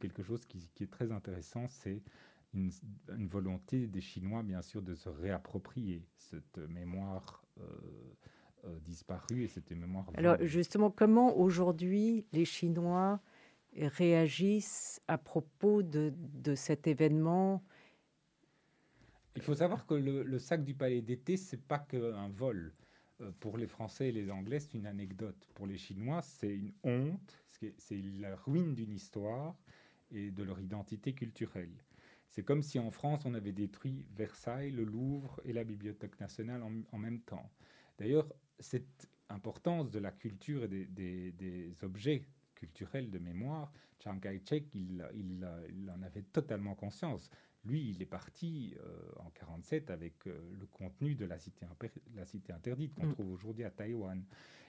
quelque 0.00 0.22
chose 0.22 0.44
qui, 0.46 0.68
qui, 0.74 0.84
est 0.84 0.90
très 0.90 1.12
intéressant, 1.12 1.68
c'est 1.68 2.02
une, 2.54 2.70
une, 3.16 3.28
volonté 3.28 3.86
des 3.86 4.00
Chinois 4.00 4.42
bien 4.42 4.62
sûr 4.62 4.82
de 4.82 4.94
se 4.94 5.08
réapproprier 5.08 6.04
cette 6.16 6.58
mémoire 6.58 7.44
disparu 8.84 9.44
et 9.44 9.48
c'était 9.48 9.74
mémoire. 9.74 10.06
Alors 10.14 10.36
justement, 10.40 10.90
comment 10.90 11.36
aujourd'hui 11.36 12.26
les 12.32 12.44
Chinois 12.44 13.20
réagissent 13.76 15.00
à 15.08 15.18
propos 15.18 15.82
de, 15.82 16.12
de 16.16 16.54
cet 16.54 16.86
événement? 16.86 17.62
Il 19.36 19.42
faut 19.42 19.54
savoir 19.54 19.86
que 19.86 19.94
le, 19.94 20.38
sac 20.38 20.64
du 20.64 20.74
palais 20.74 21.00
d'été, 21.00 21.36
c'est 21.36 21.62
pas 21.62 21.78
qu'un 21.78 22.28
vol. 22.28 22.74
Euh, 23.20 23.30
pour 23.38 23.56
les 23.56 23.66
Français 23.66 24.08
et 24.08 24.12
les 24.12 24.30
Anglais, 24.30 24.58
c'est 24.58 24.74
une 24.74 24.86
anecdote. 24.86 25.48
Pour 25.54 25.66
les 25.66 25.76
Chinois, 25.76 26.22
c'est 26.22 26.54
une 26.54 26.72
honte, 26.82 27.44
c'est 27.78 28.02
la 28.18 28.34
ruine 28.34 28.74
d'une 28.74 28.92
histoire 28.92 29.54
et 30.10 30.30
de 30.30 30.42
leur 30.42 30.60
identité 30.60 31.12
culturelle. 31.12 31.72
C'est 32.28 32.42
comme 32.42 32.62
si 32.62 32.78
en 32.78 32.90
France, 32.90 33.26
on 33.26 33.34
avait 33.34 33.52
détruit 33.52 34.06
Versailles, 34.16 34.70
le 34.70 34.84
Louvre 34.84 35.40
et 35.44 35.52
la 35.52 35.64
Bibliothèque 35.64 36.18
nationale 36.20 36.62
en, 36.62 36.72
en 36.92 36.98
même 36.98 37.20
temps. 37.20 37.48
D'ailleurs, 37.98 38.28
cette 38.60 39.08
importance 39.28 39.90
de 39.90 39.98
la 39.98 40.10
culture 40.10 40.64
et 40.64 40.68
des, 40.68 41.74
objets 41.82 42.24
culturels 42.54 43.10
de 43.10 43.18
mémoire, 43.18 43.72
Chiang 44.00 44.18
Kai-shek, 44.18 44.74
il, 44.74 45.04
en 45.90 46.02
avait 46.02 46.22
totalement 46.22 46.74
conscience. 46.74 47.30
Lui, 47.64 47.90
il 47.90 48.00
est 48.02 48.06
parti 48.06 48.74
euh, 48.78 49.12
en 49.18 49.30
47 49.30 49.90
avec 49.90 50.26
euh, 50.26 50.40
le 50.58 50.66
contenu 50.66 51.14
de 51.14 51.24
la 51.24 51.38
cité, 51.38 51.66
la 52.14 52.24
cité 52.24 52.52
interdite 52.52 52.94
qu'on 52.94 53.06
mm. 53.06 53.12
trouve 53.12 53.32
aujourd'hui 53.32 53.64
à 53.64 53.70
Taïwan. 53.70 54.24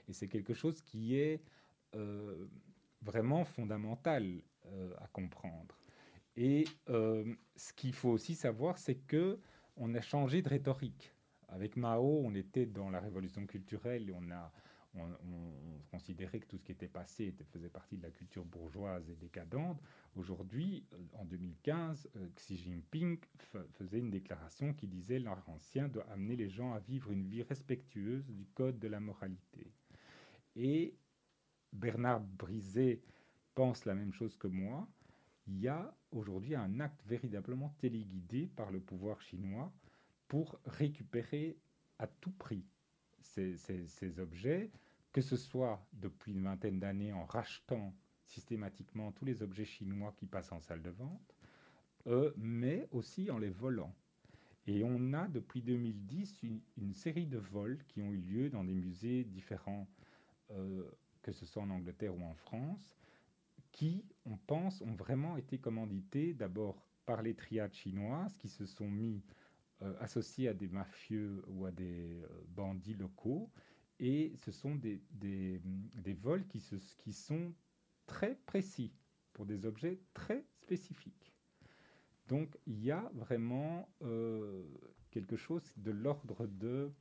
Et 0.07 0.13
c'est 0.13 0.27
quelque 0.27 0.53
chose 0.53 0.81
qui 0.81 1.15
est 1.15 1.41
euh, 1.95 2.47
vraiment 3.01 3.45
fondamental 3.45 4.41
à 4.99 5.07
comprendre. 5.07 5.79
Et 6.35 6.65
ce 6.85 7.73
qu'il 7.73 7.93
faut 7.93 8.09
aussi 8.09 8.35
savoir, 8.35 8.77
c'est 8.77 8.97
que 8.97 9.39
on 9.77 9.95
a 9.95 10.01
changé 10.01 10.43
de 10.43 10.49
rhétorique. 10.49 11.11
Avec 11.49 11.75
Mao, 11.75 12.21
on 12.23 12.33
était 12.35 12.65
dans 12.65 12.89
la 12.89 12.99
révolution 12.99 13.45
culturelle 13.45 14.09
et 14.09 14.13
on 14.13 14.31
a 14.31 14.51
on, 14.95 15.81
considérait 15.91 16.39
que 16.39 16.45
tout 16.45 16.57
ce 16.57 16.63
qui 16.63 16.71
était 16.71 16.87
passé 16.87 17.33
faisait 17.51 17.69
partie 17.69 17.97
de 17.97 18.03
la 18.03 18.11
culture 18.11 18.45
bourgeoise 18.45 19.09
et 19.09 19.15
décadente. 19.15 19.81
Aujourd'hui, 20.15 20.85
euh, 20.93 20.97
en 21.13 21.25
2015, 21.25 22.09
euh, 22.15 22.27
Xi 22.35 22.57
Jinping 22.57 23.19
faisait 23.73 23.99
une 23.99 24.11
déclaration 24.11 24.73
qui 24.73 24.87
disait 24.87 25.19
l'art 25.19 25.43
ancien 25.47 25.87
doit 25.87 26.09
amener 26.11 26.35
les 26.35 26.49
gens 26.49 26.73
à 26.73 26.79
vivre 26.79 27.11
une 27.11 27.25
vie 27.25 27.43
respectueuse 27.43 28.29
du 28.29 28.45
code 28.53 28.79
de 28.79 28.87
la 28.87 28.99
moralité. 28.99 29.71
Et 30.55 30.95
Bernard 31.73 32.21
Brisé 32.21 33.01
pense 33.55 33.85
la 33.85 33.95
même 33.95 34.13
chose 34.13 34.37
que 34.37 34.47
moi. 34.47 34.87
Il 35.47 35.59
y 35.59 35.67
a 35.67 35.93
aujourd'hui 36.11 36.55
un 36.55 36.79
acte 36.79 37.01
véritablement 37.05 37.75
téléguidé 37.79 38.47
par 38.47 38.71
le 38.71 38.79
pouvoir 38.79 39.19
chinois 39.21 39.73
pour 40.29 40.59
récupérer 40.65 41.57
à 41.97 42.07
tout 42.07 42.31
prix 42.31 42.63
ces, 43.19 44.19
objets, 44.19 44.71
que 45.11 45.21
ce 45.21 45.35
soit 45.35 45.85
depuis 45.91 46.31
une 46.31 46.43
vingtaine 46.43 46.79
d'années 46.79 47.11
en 47.11 47.25
rachetant 47.25 47.93
systématiquement 48.23 49.11
tous 49.11 49.25
les 49.25 49.41
objets 49.41 49.65
chinois 49.65 50.13
qui 50.15 50.27
passent 50.27 50.51
en 50.51 50.61
salle 50.61 50.81
de 50.81 50.91
vente, 50.91 51.35
euh, 52.07 52.31
mais 52.37 52.87
aussi 52.91 53.29
en 53.31 53.39
les 53.39 53.49
volant. 53.49 53.93
Et 54.67 54.83
on 54.83 55.13
a 55.13 55.27
depuis 55.27 55.61
2010 55.61 56.43
une, 56.77 56.93
série 56.93 57.25
de 57.25 57.39
vols 57.39 57.83
qui 57.87 58.01
ont 58.01 58.11
eu 58.11 58.21
lieu 58.21 58.49
dans 58.49 58.63
des 58.63 58.75
musées 58.75 59.23
différents, 59.23 59.87
euh, 60.51 60.83
que 61.23 61.31
ce 61.31 61.45
soit 61.45 61.63
en 61.63 61.71
Angleterre 61.71 62.15
ou 62.15 62.23
en 62.23 62.35
France, 62.35 62.95
qui, 63.71 64.05
on 64.25 64.37
pense, 64.37 64.81
ont 64.81 64.93
vraiment 64.93 65.37
été 65.37 65.57
commandités 65.57 66.35
d'abord 66.35 66.85
par 67.05 67.23
les 67.23 67.33
triades 67.33 67.73
chinoises 67.73 68.35
qui 68.37 68.47
se 68.47 68.67
sont 68.67 68.87
mis 68.87 69.23
associés 69.99 70.47
à 70.47 70.53
des 70.53 70.67
mafieux 70.67 71.43
ou 71.47 71.65
à 71.65 71.71
des 71.71 72.21
euh, 72.21 72.27
bandits 72.49 72.95
locaux. 72.95 73.51
Et 73.99 74.33
ce 74.37 74.51
sont 74.51 74.75
des, 74.75 75.01
des, 75.11 75.61
des 75.95 76.13
vols 76.13 76.45
qui, 76.47 76.59
se, 76.59 76.75
qui 76.97 77.11
sont 77.11 77.53
très 78.05 78.35
précis 78.45 78.93
pour 79.33 79.45
des 79.45 79.65
objets 79.65 79.99
très 80.13 80.45
spécifiques. 80.61 81.33
Donc 82.27 82.57
il 82.65 82.83
y 82.83 82.91
a 82.91 83.09
vraiment 83.13 83.89
euh, 84.01 84.63
quelque 85.11 85.35
chose 85.35 85.73
de 85.77 85.91
l'ordre 85.91 86.47
de, 86.47 86.91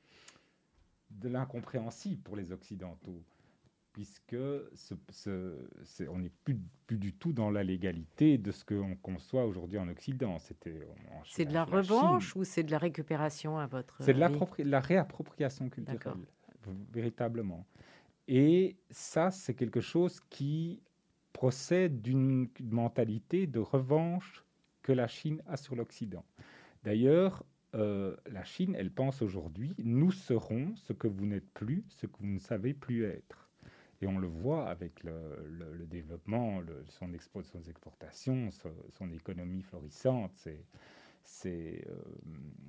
de 1.11 1.29
l'incompréhensible 1.29 2.23
pour 2.23 2.37
les 2.37 2.53
Occidentaux 2.53 3.25
puisque 3.93 4.37
ce, 4.75 6.09
on 6.09 6.19
n'est 6.19 6.33
plus, 6.45 6.59
plus, 6.87 6.99
du 6.99 7.13
tout 7.13 7.33
dans 7.33 7.51
la 7.51 7.65
légalité 7.65 8.39
de 8.39 8.53
ce 8.53 8.65
qu'on 8.65 8.97
conçoit 8.97 9.45
aujourd'hui 9.45 9.79
en 9.79 9.89
Occident. 9.89 10.39
C'était, 10.39 10.87
c'est 11.25 11.45
de 11.45 11.53
la, 11.53 11.65
revanche 11.65 12.37
ou 12.37 12.45
c'est 12.45 12.63
de 12.63 12.71
la 12.71 12.79
récupération 12.79 13.59
à 13.59 13.67
votre 13.67 14.03
C'est 14.03 14.15
de 14.15 14.21
la, 14.21 14.31
la, 14.59 14.81
réappropriation 14.81 15.69
culturelle, 15.69 16.27
véritablement. 16.93 17.67
Et 18.29 18.77
ça, 18.91 19.31
c'est 19.31 19.55
quelque 19.55 19.81
chose 19.81 20.21
qui 20.29 20.83
procède 21.33 22.03
d'une 22.03 22.49
mentalité 22.61 23.47
de 23.47 23.61
revanche 23.61 24.45
que 24.83 24.93
la 24.93 25.07
Chine 25.07 25.43
a 25.47 25.57
sur 25.57 25.77
l'Occident. 25.77 26.25
D'ailleurs, 26.85 27.45
euh, 27.75 28.17
la 28.31 28.45
Chine, 28.45 28.75
elle 28.79 28.91
pense 28.91 29.23
aujourd'hui, 29.23 29.75
nous 29.79 30.11
serons 30.11 30.75
ce 30.77 30.93
que 30.93 31.07
vous 31.07 31.27
n'êtes 31.27 31.51
plus, 31.53 31.85
ce 31.89 32.07
que 32.07 32.17
vous 32.19 32.27
ne 32.27 32.39
savez 32.39 32.75
plus 32.75 33.05
être. 33.05 33.48
Et 34.01 34.07
on 34.07 34.19
le 34.19 34.29
voit 34.29 34.69
avec 34.69 35.03
le, 35.03 35.87
développement, 35.87 36.61
son, 36.87 37.13
expo, 37.13 37.43
son 37.43 37.63
exportation, 37.65 38.51
son, 38.93 39.11
économie 39.13 39.63
florissante, 39.63 40.49
euh, 41.47 41.73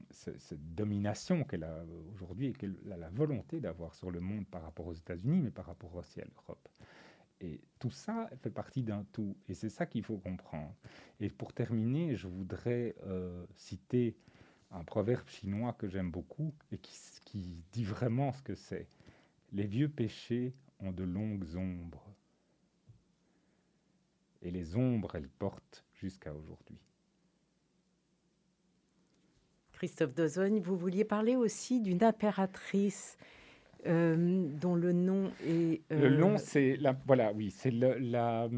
cette 0.10 0.76
domination 0.76 1.44
qu'elle 1.44 1.64
a 1.64 1.86
aujourd'hui 2.14 2.48
et 2.48 2.54
qu'elle 2.54 2.76
a 2.92 2.98
la 2.98 3.10
volonté 3.10 3.60
d'avoir 3.60 3.94
sur 3.94 4.10
le 4.10 4.20
monde 4.20 4.48
par 4.48 4.64
rapport 4.64 4.88
aux 4.88 4.94
États-Unis, 4.94 5.40
mais 5.40 5.52
par 5.52 5.66
rapport 5.66 5.96
aussi 5.96 6.20
à 6.20 6.26
l'Europe. 6.26 6.68
Et 7.42 7.62
tout 7.80 7.92
ça 7.92 8.30
fait 8.42 8.50
partie 8.50 8.84
d'un 8.84 9.06
tout. 9.14 9.38
Et 9.48 9.54
c'est 9.54 9.70
ça 9.70 9.86
qu'il 9.86 10.04
faut 10.04 10.18
comprendre. 10.18 10.76
Et 11.20 11.30
pour 11.30 11.54
terminer, 11.54 12.16
je 12.16 12.28
voudrais 12.28 12.96
euh, 13.04 13.46
citer 13.56 14.18
un 14.72 14.84
proverbe 14.84 15.28
chinois 15.28 15.74
que 15.74 15.88
j'aime 15.88 16.12
beaucoup 16.12 16.54
et 16.72 16.78
qui 16.78 17.64
dit 17.72 17.86
vraiment 17.86 18.34
ce 18.34 18.42
que 18.42 18.56
c'est. 18.56 18.88
Les 19.52 19.66
vieux 19.66 19.90
péchés 19.90 20.54
ont 20.80 20.92
de 20.92 21.04
longues 21.04 21.56
ombres. 21.56 22.06
Et 24.42 24.52
les 24.52 24.76
ombres, 24.76 25.16
elles 25.16 25.28
portent 25.28 25.84
jusqu'à 25.94 26.34
aujourd'hui. 26.34 26.80
Christophe 29.74 30.14
Dozogne, 30.14 30.60
vous 30.60 30.76
vouliez 30.76 31.06
parler 31.06 31.36
aussi 31.36 31.80
d'une 31.80 32.04
impératrice 32.04 33.18
euh, 33.88 34.50
dont 34.60 34.76
le 34.76 34.92
nom 34.92 35.32
est. 35.46 35.82
Le 35.90 36.10
nom, 36.18 36.38
c'est 36.38 36.76
la, 36.78 36.98
voilà, 37.08 37.32
oui, 37.32 37.50
c'est 37.50 37.72
la, 37.72 38.50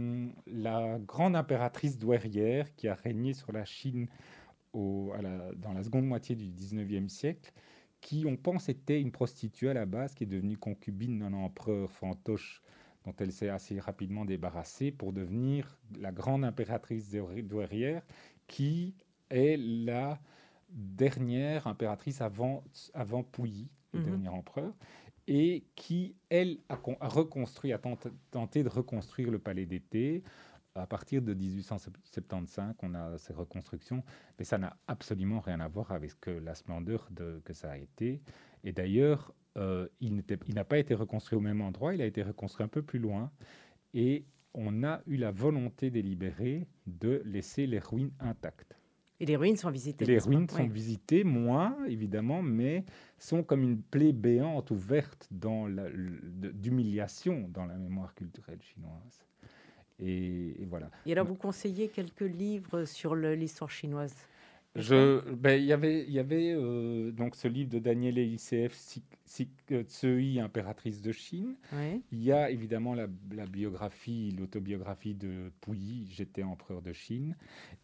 la 0.48 1.00
grande 1.00 1.36
impératrice 1.36 2.00
douairière 2.00 2.74
qui 2.76 2.88
a 2.88 2.96
régné 2.96 3.34
sur 3.34 3.52
la 3.52 3.66
Chine 3.66 4.08
au, 4.74 5.14
dans 5.58 5.74
la 5.74 5.84
seconde 5.84 6.06
moitié 6.06 6.36
du 6.36 6.46
19e 6.46 7.08
siècle, 7.08 7.52
qui, 8.02 8.26
on 8.28 8.36
pense, 8.36 8.68
était 8.68 9.00
une 9.00 9.12
prostituée 9.12 9.70
à 9.70 9.74
la 9.74 9.86
base, 9.86 10.14
qui 10.14 10.24
est 10.24 10.28
devenue 10.28 10.58
concubine 10.58 11.20
d'un 11.20 11.34
empereur 11.34 11.90
fantoche 11.92 12.62
dont 13.06 13.14
elle 13.20 13.32
s'est 13.32 13.50
assez 13.50 13.80
rapidement 13.80 14.26
débarrassée 14.26 14.92
pour 14.92 15.14
devenir 15.14 15.78
la 16.00 16.12
grande 16.12 16.44
impératrice 16.44 17.10
douairière, 17.10 18.04
qui 18.48 18.94
est 19.30 19.58
la 19.58 20.20
dernière 20.70 21.68
impératrice 21.68 22.22
avant, 22.22 22.64
avant 22.94 23.24
Pouilly, 23.24 23.70
le 23.94 24.00
mhm. 24.00 24.06
dernier 24.06 24.30
empereur, 24.30 24.74
et 25.28 25.64
qui, 25.76 26.16
elle, 26.30 26.58
a, 26.70 26.78
reconstruit, 27.02 27.74
a 27.74 27.80
tenté, 28.32 28.64
de 28.64 28.70
reconstruire 28.70 29.32
le 29.32 29.40
palais 29.40 29.66
d'été. 29.66 30.24
À 30.76 30.88
partir 30.88 31.22
de 31.22 31.34
1875, 31.34 32.76
on 32.82 32.94
a 32.94 33.18
ces 33.18 33.34
reconstructions, 33.34 34.04
mais 34.40 34.46
ça 34.46 34.58
n'a 34.58 34.78
absolument 34.88 35.42
rien 35.42 35.60
à 35.60 35.68
voir 35.68 35.92
avec 35.92 36.14
la 36.28 36.56
splendeur 36.56 37.08
de, 37.12 37.42
que 37.44 37.54
ça 37.54 37.72
a 37.72 37.78
été. 37.78 38.22
Et 38.64 38.72
d'ailleurs, 38.72 39.34
euh, 39.58 39.88
il 40.00 40.24
n'a 40.54 40.64
pas 40.64 40.78
été 40.78 40.94
reconstruit 40.94 41.38
au 41.38 41.42
même 41.42 41.62
endroit, 41.62 41.94
il 41.94 42.02
a 42.02 42.06
été 42.06 42.24
reconstruit 42.24 42.64
un 42.64 42.70
peu 42.70 42.82
plus 42.82 43.00
loin. 43.00 43.32
Et 43.94 44.26
on 44.54 44.84
a 44.84 45.02
eu 45.08 45.18
la 45.18 45.32
volonté 45.32 45.90
délibérée 45.90 46.68
de 46.88 47.22
laisser 47.26 47.68
les 47.68 47.80
ruines 47.80 48.14
intactes. 48.20 48.78
Et 49.20 49.26
les 49.26 49.36
ruines 49.36 49.56
sont 49.56 49.70
visitées. 49.70 50.06
Les 50.06 50.18
ruines 50.18 50.50
sont 50.50 50.68
visitées, 50.68 51.24
moins 51.24 51.78
évidemment, 51.86 52.42
mais 52.42 52.86
sont 53.20 53.44
comme 53.44 53.62
une 53.62 53.80
plaie 53.80 54.14
béante 54.14 54.72
ouverte 54.72 55.28
dans 55.30 55.68
d'humiliation 56.54 57.48
dans 57.50 57.66
la 57.66 57.76
mémoire 57.76 58.16
culturelle 58.16 58.62
chinoise. 58.64 59.26
Et, 60.02 60.56
voilà. 60.68 60.90
Et 61.06 61.12
alors, 61.12 61.26
vous 61.26 61.36
conseillez 61.36 61.88
quelques 61.88 62.22
livres 62.22 62.86
sur 62.86 63.16
l'histoire 63.16 63.70
chinoise? 63.70 64.16
Je, 64.76 65.20
ben, 65.34 65.62
y 65.62 65.74
avait, 65.74 66.06
il 66.06 66.14
y 66.14 66.20
avait 66.20 66.54
euh, 66.54 67.12
donc 67.12 67.36
ce 67.36 67.50
livre 67.50 67.70
de 67.70 67.80
Daniel 67.80 68.18
Elisseev, 68.18 68.74
Tsui, 69.28 70.40
impératrice 70.40 71.02
de 71.02 71.12
Chine. 71.12 71.56
Il 72.12 72.24
y 72.24 72.32
a 72.32 72.50
évidemment 72.50 72.96
la, 72.96 73.08
biographie, 73.48 74.34
l'autobiographie 74.40 75.14
de 75.14 75.52
Pouilly, 75.60 76.08
J'étais 76.12 76.44
empereur 76.44 76.82
de 76.82 76.94
Chine. 76.94 77.36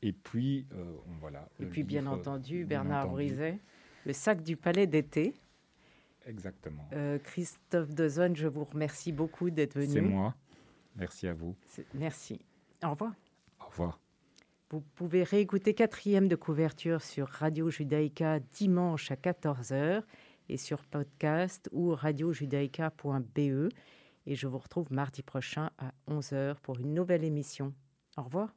Et 0.01 0.13
puis, 0.13 0.65
euh, 0.73 0.85
voilà. 1.19 1.49
Et 1.59 1.65
puis, 1.65 1.83
bien 1.83 2.07
entendu, 2.07 2.63
Bernard 2.63 3.09
Brizet, 3.09 3.59
Le 4.05 4.13
sac 4.13 4.41
du 4.41 4.55
palais 4.55 4.87
d'été. 4.87 5.33
Exactement. 6.25 6.87
Euh, 6.93 7.19
Christophe 7.19 7.93
Dezone, 7.93 8.35
je 8.35 8.47
vous 8.47 8.63
remercie 8.63 9.11
beaucoup 9.11 9.49
d'être 9.49 9.75
venu. 9.75 9.93
C'est 9.93 10.01
moi. 10.01 10.35
Merci 10.97 11.27
à 11.27 11.33
vous. 11.33 11.55
Merci. 11.93 12.41
Au 12.83 12.91
revoir. 12.91 13.13
Au 13.59 13.69
revoir. 13.69 13.99
Vous 14.69 14.81
pouvez 14.81 15.23
réécouter 15.23 15.73
quatrième 15.73 16.27
de 16.27 16.35
couverture 16.35 17.01
sur 17.01 17.29
Radio 17.29 17.69
Judaïka 17.69 18.39
dimanche 18.39 19.11
à 19.11 19.15
14h 19.15 20.03
et 20.49 20.57
sur 20.57 20.83
podcast 20.85 21.69
ou 21.71 21.95
radiojudaïka.be. 21.95 23.69
Et 24.25 24.35
je 24.35 24.47
vous 24.47 24.57
retrouve 24.57 24.91
mardi 24.91 25.23
prochain 25.23 25.69
à 25.77 25.91
11h 26.09 26.55
pour 26.61 26.79
une 26.79 26.93
nouvelle 26.93 27.23
émission. 27.23 27.73
Au 28.17 28.23
revoir. 28.23 28.53